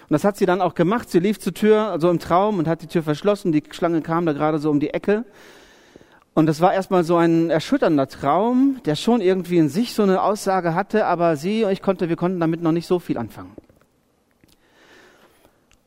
Und 0.02 0.12
das 0.12 0.24
hat 0.24 0.36
sie 0.36 0.44
dann 0.44 0.60
auch 0.60 0.74
gemacht. 0.74 1.10
Sie 1.10 1.18
lief 1.18 1.40
zur 1.40 1.54
Tür, 1.54 1.90
also 1.90 2.10
im 2.10 2.18
Traum, 2.18 2.58
und 2.58 2.68
hat 2.68 2.82
die 2.82 2.86
Tür 2.86 3.02
verschlossen. 3.02 3.52
Die 3.52 3.62
Schlange 3.70 4.02
kam 4.02 4.26
da 4.26 4.32
gerade 4.32 4.58
so 4.58 4.70
um 4.70 4.80
die 4.80 4.90
Ecke. 4.90 5.24
Und 6.34 6.46
das 6.46 6.60
war 6.60 6.74
erstmal 6.74 7.04
so 7.04 7.16
ein 7.16 7.48
erschütternder 7.48 8.08
Traum, 8.08 8.80
der 8.84 8.96
schon 8.96 9.20
irgendwie 9.20 9.56
in 9.56 9.68
sich 9.68 9.94
so 9.94 10.02
eine 10.02 10.20
Aussage 10.20 10.74
hatte, 10.74 11.06
aber 11.06 11.36
sie 11.36 11.64
und 11.64 11.70
ich 11.70 11.80
konnte, 11.80 12.08
wir 12.08 12.16
konnten 12.16 12.40
damit 12.40 12.60
noch 12.60 12.72
nicht 12.72 12.88
so 12.88 12.98
viel 12.98 13.16
anfangen. 13.16 13.52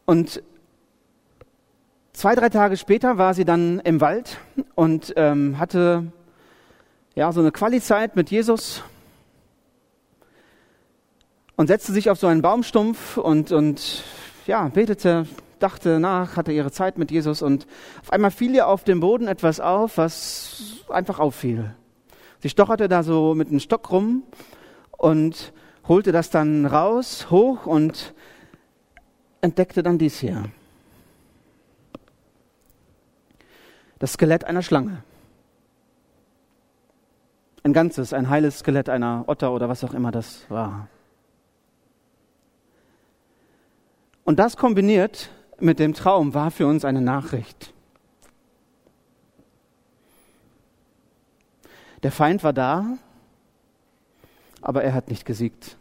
Und 0.06 0.42
Zwei, 2.18 2.34
drei 2.34 2.50
Tage 2.50 2.78
später 2.78 3.20
war 3.20 3.36
sie 3.36 3.46
dann 3.46 3.80
im 3.82 4.02
Wald 4.02 4.40
und 4.74 5.14
ähm, 5.18 5.60
hatte 5.60 6.12
ja 7.14 7.32
so 7.32 7.42
eine 7.42 7.52
Quali-Zeit 7.52 8.16
mit 8.16 8.32
Jesus 8.32 8.82
und 11.58 11.68
setzte 11.68 11.92
sich 11.92 12.10
auf 12.10 12.18
so 12.18 12.26
einen 12.26 12.42
Baumstumpf 12.42 13.18
und, 13.18 13.52
und 13.52 14.04
ja, 14.48 14.68
betete, 14.70 15.28
dachte 15.60 16.00
nach, 16.00 16.38
hatte 16.38 16.52
ihre 16.52 16.72
Zeit 16.72 16.98
mit 16.98 17.12
Jesus 17.12 17.44
und 17.44 17.68
auf 18.02 18.12
einmal 18.12 18.32
fiel 18.32 18.56
ihr 18.56 18.68
auf 18.68 18.84
dem 18.84 19.00
Boden 19.00 19.28
etwas 19.28 19.60
auf, 19.60 20.00
was 20.00 20.86
einfach 20.90 21.20
auffiel. 21.20 21.76
Sie 22.40 22.50
stocherte 22.50 22.88
da 22.88 23.04
so 23.04 23.36
mit 23.36 23.50
einem 23.50 23.60
Stock 23.60 23.92
rum 23.92 24.24
und 24.90 25.54
holte 25.88 26.12
das 26.12 26.32
dann 26.32 26.66
raus, 26.66 27.28
hoch 27.30 27.68
und 27.68 28.16
entdeckte 29.42 29.84
dann 29.84 30.00
dies 30.00 30.18
hier. 30.18 30.46
Das 34.00 34.14
Skelett 34.14 34.44
einer 34.44 34.62
Schlange. 34.62 35.04
Ein 37.64 37.74
ganzes, 37.74 38.14
ein 38.14 38.30
heiles 38.30 38.60
Skelett 38.60 38.90
einer 38.90 39.26
Otter 39.28 39.52
oder 39.52 39.68
was 39.70 39.84
auch 39.84 39.94
immer 39.94 40.12
das 40.12 40.50
war. 40.50 40.88
Und 44.24 44.40
das 44.40 44.58
kombiniert 44.58 45.30
mit 45.60 45.80
dem 45.80 45.94
Traum 45.94 46.34
war 46.34 46.52
für 46.52 46.68
uns 46.68 46.86
eine 46.86 47.02
Nachricht. 47.02 47.74
Der 52.04 52.12
Feind 52.12 52.44
war 52.44 52.54
da, 52.54 52.98
aber 54.62 54.84
er 54.84 54.94
hat 54.94 55.10
nicht 55.10 55.26
gesiegt. 55.26 55.78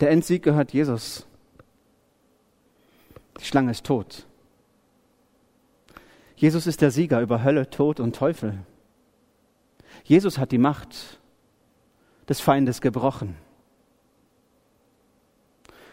Der 0.00 0.10
Endsieg 0.10 0.42
gehört 0.42 0.72
Jesus. 0.72 1.26
Die 3.40 3.44
Schlange 3.44 3.70
ist 3.70 3.86
tot. 3.86 4.27
Jesus 6.38 6.68
ist 6.68 6.82
der 6.82 6.92
Sieger 6.92 7.20
über 7.20 7.42
Hölle, 7.42 7.68
Tod 7.68 7.98
und 7.98 8.14
Teufel. 8.14 8.56
Jesus 10.04 10.38
hat 10.38 10.52
die 10.52 10.58
Macht 10.58 11.18
des 12.28 12.38
Feindes 12.40 12.80
gebrochen. 12.80 13.36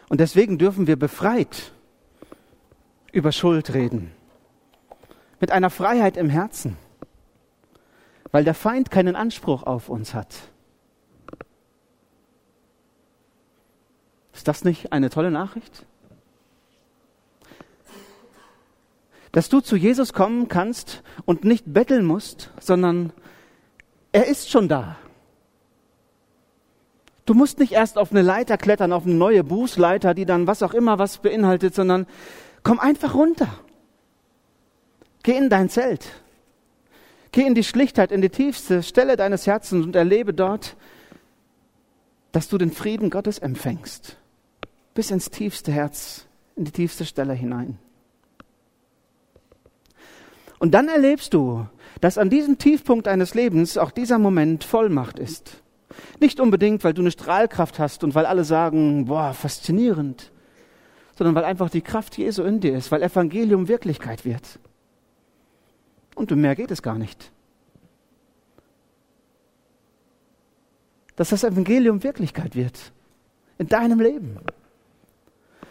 Und 0.08 0.19
deswegen 0.19 0.60
dürfen 0.60 0.86
wir 0.86 0.97
befreit 0.97 1.71
über 3.12 3.31
Schuld 3.31 3.73
reden. 3.73 4.12
Mit 5.39 5.49
einer 5.49 5.71
Freiheit 5.71 6.15
im 6.15 6.29
Herzen. 6.29 6.77
Weil 8.31 8.43
der 8.43 8.53
Feind 8.53 8.91
keinen 8.91 9.15
Anspruch 9.15 9.63
auf 9.63 9.89
uns 9.89 10.13
hat. 10.13 10.36
Ist 14.31 14.47
das 14.47 14.63
nicht 14.63 14.93
eine 14.93 15.10
tolle 15.10 15.31
Nachricht? 15.31 15.88
Dass 19.36 19.50
du 19.50 19.60
zu 19.60 19.76
Jesus 19.76 20.13
kommen 20.13 20.48
kannst 20.48 21.04
und 21.26 21.43
nicht 21.43 21.65
betteln 21.74 22.06
musst, 22.06 22.52
sondern 22.58 23.12
er 24.13 24.28
ist 24.28 24.50
schon 24.50 24.69
da. 24.69 24.95
Du 27.26 27.34
musst 27.34 27.60
nicht 27.60 27.74
erst 27.74 27.98
auf 27.98 28.12
eine 28.12 28.21
Leiter 28.21 28.58
klettern, 28.58 28.93
auf 28.93 29.04
eine 29.04 29.15
neue 29.15 29.43
Bußleiter, 29.43 30.13
die 30.13 30.24
dann 30.24 30.48
was 30.48 30.63
auch 30.63 30.74
immer 30.74 31.00
was 31.00 31.17
beinhaltet, 31.17 31.76
sondern 31.76 32.08
komm 32.63 32.80
einfach 32.80 33.13
runter. 33.13 33.50
Geh 35.21 35.36
in 35.36 35.50
dein 35.50 35.67
Zelt. 35.67 36.08
Geh 37.34 37.45
in 37.45 37.56
die 37.56 37.65
Schlichtheit, 37.65 38.13
in 38.13 38.21
die 38.21 38.30
tiefste 38.30 38.84
Stelle 38.84 39.17
deines 39.17 39.48
Herzens 39.48 39.86
und 39.86 39.98
erlebe 39.98 40.34
dort, 40.34 40.78
dass 42.32 42.48
du 42.48 42.58
den 42.58 42.71
Frieden 42.71 43.10
Gottes 43.10 43.39
empfängst. 43.39 44.15
Bis 44.93 45.12
ins 45.12 45.30
tiefste 45.30 45.74
Herz, 45.74 46.26
in 46.56 46.63
die 46.63 46.71
tiefste 46.71 47.04
Stelle 47.04 47.34
hinein. 47.34 47.80
Und 50.65 50.71
dann 50.71 50.88
erlebst 50.88 51.36
du, 51.36 51.67
dass 52.01 52.17
an 52.17 52.32
diesem 52.32 52.58
Tiefpunkt 52.58 53.06
deines 53.06 53.36
Lebens 53.36 53.78
auch 53.78 53.91
dieser 53.91 54.17
Moment 54.17 54.63
Vollmacht 54.63 55.19
ist. 55.19 55.62
Nicht 56.19 56.39
unbedingt, 56.39 56.84
weil 56.84 56.95
du 56.95 57.04
eine 57.04 57.12
Strahlkraft 57.12 57.78
hast 57.78 58.04
und 58.04 58.15
weil 58.15 58.25
alle 58.25 58.43
sagen, 58.43 59.06
boah, 59.06 59.36
faszinierend, 59.36 60.32
sondern 61.15 61.36
weil 61.36 61.43
einfach 61.43 61.69
die 61.69 61.84
Kraft 61.84 62.17
Jesu 62.17 62.41
in 62.41 62.62
dir 62.62 62.75
ist, 62.75 62.91
weil 62.91 63.04
Evangelium 63.04 63.67
Wirklichkeit 63.67 64.25
wird. 64.25 64.58
Und 66.15 66.32
um 66.32 66.41
mehr 66.41 66.56
geht 66.56 66.71
es 66.71 66.82
gar 66.82 66.97
nicht. 66.97 67.32
Dass 71.15 71.30
das 71.30 71.43
Evangelium 71.43 72.01
Wirklichkeit 72.01 72.56
wird 72.56 72.91
in 73.60 73.67
deinem 73.67 73.99
Leben. 73.99 74.39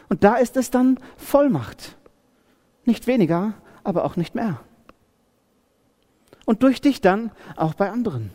Und 0.08 0.22
da 0.22 0.36
ist 0.36 0.56
es 0.56 0.70
dann 0.70 1.00
Vollmacht. 1.16 1.96
Nicht 2.84 3.08
weniger, 3.08 3.54
aber 3.82 4.04
auch 4.04 4.14
nicht 4.14 4.36
mehr 4.36 4.60
und 6.44 6.62
durch 6.62 6.80
dich 6.80 7.00
dann 7.00 7.30
auch 7.56 7.74
bei 7.74 7.90
anderen 7.90 8.30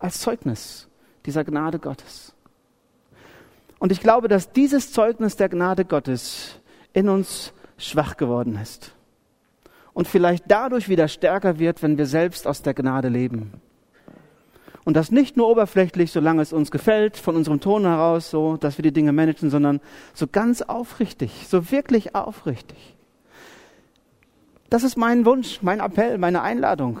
als 0.00 0.20
Zeugnis 0.20 0.88
dieser 1.26 1.44
Gnade 1.44 1.78
Gottes. 1.78 2.34
Und 3.78 3.92
ich 3.92 4.00
glaube, 4.00 4.28
dass 4.28 4.52
dieses 4.52 4.92
Zeugnis 4.92 5.36
der 5.36 5.48
Gnade 5.48 5.84
Gottes 5.84 6.60
in 6.92 7.08
uns 7.08 7.52
schwach 7.76 8.16
geworden 8.16 8.58
ist 8.60 8.92
und 9.94 10.08
vielleicht 10.08 10.44
dadurch 10.48 10.88
wieder 10.88 11.08
stärker 11.08 11.58
wird, 11.58 11.82
wenn 11.82 11.98
wir 11.98 12.06
selbst 12.06 12.46
aus 12.46 12.62
der 12.62 12.74
Gnade 12.74 13.08
leben. 13.08 13.52
Und 14.84 14.94
das 14.94 15.10
nicht 15.10 15.36
nur 15.36 15.48
oberflächlich, 15.48 16.10
solange 16.10 16.40
es 16.40 16.52
uns 16.52 16.70
gefällt, 16.70 17.18
von 17.18 17.36
unserem 17.36 17.60
Ton 17.60 17.82
heraus, 17.82 18.30
so, 18.30 18.56
dass 18.56 18.78
wir 18.78 18.82
die 18.82 18.92
Dinge 18.92 19.12
managen, 19.12 19.50
sondern 19.50 19.80
so 20.14 20.26
ganz 20.26 20.62
aufrichtig, 20.62 21.46
so 21.46 21.70
wirklich 21.70 22.14
aufrichtig. 22.14 22.96
Das 24.70 24.84
ist 24.84 24.96
mein 24.96 25.26
Wunsch, 25.26 25.62
mein 25.62 25.80
Appell, 25.80 26.16
meine 26.16 26.42
Einladung. 26.42 27.00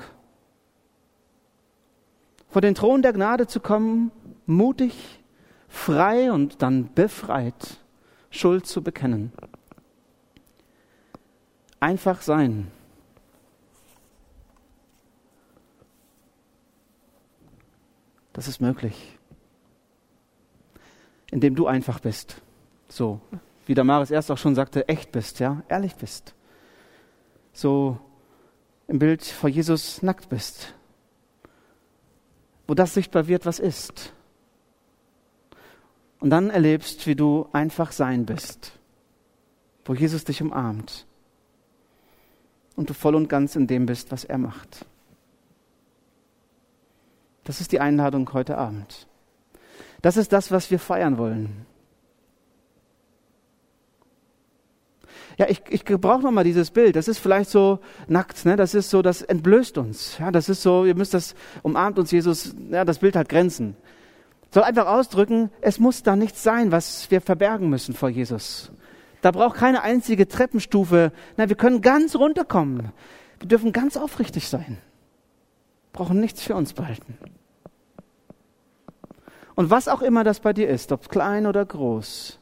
Vor 2.48 2.62
den 2.62 2.74
Thron 2.74 3.02
der 3.02 3.12
Gnade 3.12 3.46
zu 3.46 3.60
kommen, 3.60 4.10
mutig, 4.46 5.20
frei 5.68 6.32
und 6.32 6.62
dann 6.62 6.92
befreit, 6.94 7.78
Schuld 8.30 8.66
zu 8.66 8.82
bekennen. 8.82 9.32
Einfach 11.80 12.22
sein. 12.22 12.70
Das 18.32 18.48
ist 18.48 18.60
möglich. 18.60 19.18
Indem 21.30 21.54
du 21.54 21.66
einfach 21.66 22.00
bist. 22.00 22.40
So, 22.88 23.20
wie 23.66 23.74
der 23.74 23.84
Maris 23.84 24.10
erst 24.10 24.30
auch 24.30 24.38
schon 24.38 24.54
sagte, 24.54 24.88
echt 24.88 25.12
bist, 25.12 25.40
ja, 25.40 25.62
ehrlich 25.68 25.94
bist. 25.96 26.34
So 27.52 27.98
im 28.86 28.98
Bild 28.98 29.24
vor 29.24 29.50
Jesus 29.50 30.02
nackt 30.02 30.28
bist. 30.30 30.74
Wo 32.68 32.74
das 32.74 32.94
sichtbar 32.94 33.26
wird, 33.26 33.46
was 33.46 33.58
ist. 33.58 34.12
Und 36.20 36.30
dann 36.30 36.50
erlebst, 36.50 37.06
wie 37.06 37.16
du 37.16 37.48
einfach 37.52 37.90
sein 37.90 38.26
bist. 38.26 38.72
Wo 39.84 39.94
Jesus 39.94 40.24
dich 40.24 40.42
umarmt. 40.42 41.06
Und 42.76 42.90
du 42.90 42.94
voll 42.94 43.14
und 43.14 43.28
ganz 43.28 43.56
in 43.56 43.66
dem 43.66 43.86
bist, 43.86 44.12
was 44.12 44.24
er 44.24 44.38
macht. 44.38 44.84
Das 47.44 47.62
ist 47.62 47.72
die 47.72 47.80
Einladung 47.80 48.30
heute 48.34 48.58
Abend. 48.58 49.08
Das 50.02 50.18
ist 50.18 50.32
das, 50.32 50.50
was 50.50 50.70
wir 50.70 50.78
feiern 50.78 51.16
wollen. 51.16 51.66
Ja, 55.38 55.46
ich, 55.48 55.62
ich 55.68 55.84
brauche 55.84 56.22
nochmal 56.22 56.42
dieses 56.42 56.72
Bild. 56.72 56.96
Das 56.96 57.06
ist 57.06 57.18
vielleicht 57.18 57.48
so 57.48 57.78
nackt, 58.08 58.44
ne? 58.44 58.56
Das 58.56 58.74
ist 58.74 58.90
so, 58.90 59.02
das 59.02 59.22
entblößt 59.22 59.78
uns. 59.78 60.18
Ja, 60.18 60.32
das 60.32 60.48
ist 60.48 60.62
so, 60.62 60.84
ihr 60.84 60.96
müsst 60.96 61.14
das, 61.14 61.36
umarmt 61.62 61.98
uns 61.98 62.10
Jesus, 62.10 62.56
ja, 62.70 62.84
das 62.84 62.98
Bild 62.98 63.14
hat 63.14 63.28
Grenzen. 63.28 63.76
Soll 64.50 64.64
einfach 64.64 64.86
ausdrücken, 64.86 65.50
es 65.60 65.78
muss 65.78 66.02
da 66.02 66.16
nichts 66.16 66.42
sein, 66.42 66.72
was 66.72 67.08
wir 67.10 67.20
verbergen 67.20 67.70
müssen 67.70 67.94
vor 67.94 68.08
Jesus. 68.08 68.72
Da 69.20 69.30
braucht 69.30 69.56
keine 69.56 69.82
einzige 69.82 70.26
Treppenstufe. 70.26 71.12
Nein, 71.36 71.48
wir 71.48 71.56
können 71.56 71.82
ganz 71.82 72.16
runterkommen. 72.16 72.92
Wir 73.38 73.48
dürfen 73.48 73.72
ganz 73.72 73.96
aufrichtig 73.96 74.48
sein. 74.48 74.78
Brauchen 75.92 76.18
nichts 76.18 76.42
für 76.42 76.56
uns 76.56 76.72
behalten. 76.72 77.16
Und 79.54 79.70
was 79.70 79.86
auch 79.86 80.02
immer 80.02 80.24
das 80.24 80.40
bei 80.40 80.52
dir 80.52 80.68
ist, 80.68 80.90
ob 80.90 81.08
klein 81.08 81.46
oder 81.46 81.64
groß, 81.64 82.38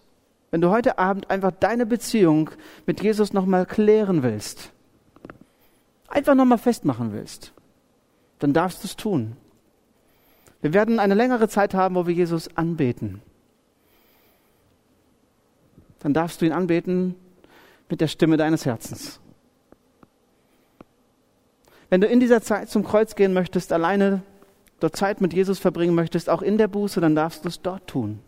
wenn 0.51 0.61
du 0.61 0.71
heute 0.71 0.99
Abend 0.99 1.31
einfach 1.31 1.51
deine 1.51 1.87
Beziehung 1.87 2.51
mit 2.87 3.03
Jesus 3.03 3.33
nochmal 3.33 3.67
klären 3.67 4.23
willst, 4.23 4.71
einfach 6.09 6.35
nochmal 6.35 6.59
festmachen 6.59 7.13
willst, 7.13 7.53
dann 8.39 8.53
darfst 8.53 8.83
du 8.83 8.87
es 8.87 8.97
tun. 8.97 9.37
Wir 10.63 10.73
werden 10.73 10.99
eine 10.99 11.15
längere 11.15 11.49
Zeit 11.49 11.75
haben, 11.75 11.95
wo 11.95 12.07
wir 12.07 12.15
Jesus 12.15 12.57
anbeten. 12.57 13.23
Dann 16.01 16.15
darfst 16.15 16.41
du 16.41 16.47
ihn 16.47 16.53
anbeten 16.53 17.15
mit 17.89 18.01
der 18.01 18.09
Stimme 18.09 18.37
deines 18.37 18.65
Herzens. 18.65 19.21
Wenn 21.89 22.01
du 22.01 22.07
in 22.07 22.21
dieser 22.21 22.43
Zeit 22.43 22.69
zum 22.69 22.85
Kreuz 22.85 23.15
gehen 23.15 23.33
möchtest, 23.33 23.73
alleine 23.73 24.23
dort 24.81 24.97
Zeit 24.97 25.21
mit 25.21 25.33
Jesus 25.33 25.59
verbringen 25.59 25.95
möchtest, 25.95 26.29
auch 26.29 26.43
in 26.43 26.59
der 26.59 26.69
Buße, 26.69 27.01
dann 27.01 27.15
darfst 27.15 27.45
du 27.45 27.49
es 27.49 27.61
dort 27.63 27.87
tun. 27.87 28.21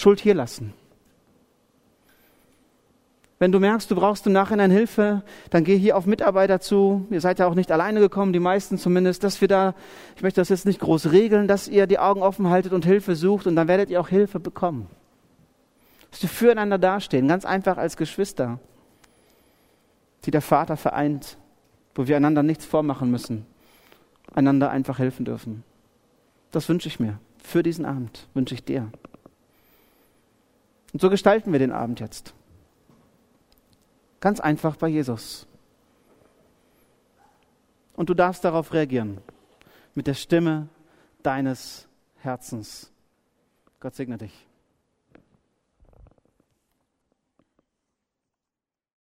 Schuld 0.00 0.20
hier 0.20 0.34
lassen. 0.34 0.72
Wenn 3.38 3.52
du 3.52 3.60
merkst, 3.60 3.90
du 3.90 3.94
brauchst 3.94 4.26
im 4.26 4.32
Nachhinein 4.32 4.70
Hilfe, 4.70 5.22
dann 5.48 5.64
geh 5.64 5.76
hier 5.76 5.96
auf 5.96 6.04
Mitarbeiter 6.04 6.60
zu. 6.60 7.06
Ihr 7.10 7.22
seid 7.22 7.38
ja 7.38 7.46
auch 7.46 7.54
nicht 7.54 7.72
alleine 7.72 8.00
gekommen, 8.00 8.34
die 8.34 8.38
meisten 8.38 8.76
zumindest, 8.76 9.24
dass 9.24 9.40
wir 9.40 9.48
da, 9.48 9.74
ich 10.16 10.22
möchte 10.22 10.40
das 10.40 10.50
jetzt 10.50 10.66
nicht 10.66 10.80
groß 10.80 11.10
regeln, 11.12 11.48
dass 11.48 11.68
ihr 11.68 11.86
die 11.86 11.98
Augen 11.98 12.22
offen 12.22 12.50
haltet 12.50 12.72
und 12.72 12.84
Hilfe 12.84 13.14
sucht 13.14 13.46
und 13.46 13.56
dann 13.56 13.66
werdet 13.68 13.88
ihr 13.88 14.00
auch 14.00 14.08
Hilfe 14.08 14.40
bekommen. 14.40 14.88
Dass 16.10 16.20
wir 16.20 16.28
füreinander 16.28 16.78
dastehen, 16.78 17.28
ganz 17.28 17.44
einfach 17.44 17.78
als 17.78 17.96
Geschwister, 17.96 18.58
die 20.24 20.30
der 20.30 20.42
Vater 20.42 20.76
vereint, 20.76 21.38
wo 21.94 22.06
wir 22.06 22.16
einander 22.16 22.42
nichts 22.42 22.66
vormachen 22.66 23.10
müssen, 23.10 23.46
einander 24.34 24.70
einfach 24.70 24.98
helfen 24.98 25.24
dürfen. 25.24 25.62
Das 26.50 26.68
wünsche 26.68 26.88
ich 26.88 27.00
mir. 27.00 27.18
Für 27.42 27.62
diesen 27.62 27.86
Abend 27.86 28.28
wünsche 28.34 28.54
ich 28.54 28.64
dir. 28.64 28.90
Und 30.92 31.00
so 31.00 31.10
gestalten 31.10 31.52
wir 31.52 31.58
den 31.58 31.72
Abend 31.72 32.00
jetzt. 32.00 32.34
Ganz 34.20 34.40
einfach 34.40 34.76
bei 34.76 34.88
Jesus. 34.88 35.46
Und 37.94 38.08
du 38.08 38.14
darfst 38.14 38.44
darauf 38.44 38.72
reagieren. 38.72 39.18
Mit 39.94 40.06
der 40.06 40.14
Stimme 40.14 40.68
deines 41.22 41.86
Herzens. 42.16 42.90
Gott 43.80 43.94
segne 43.94 44.18
dich. 44.18 44.49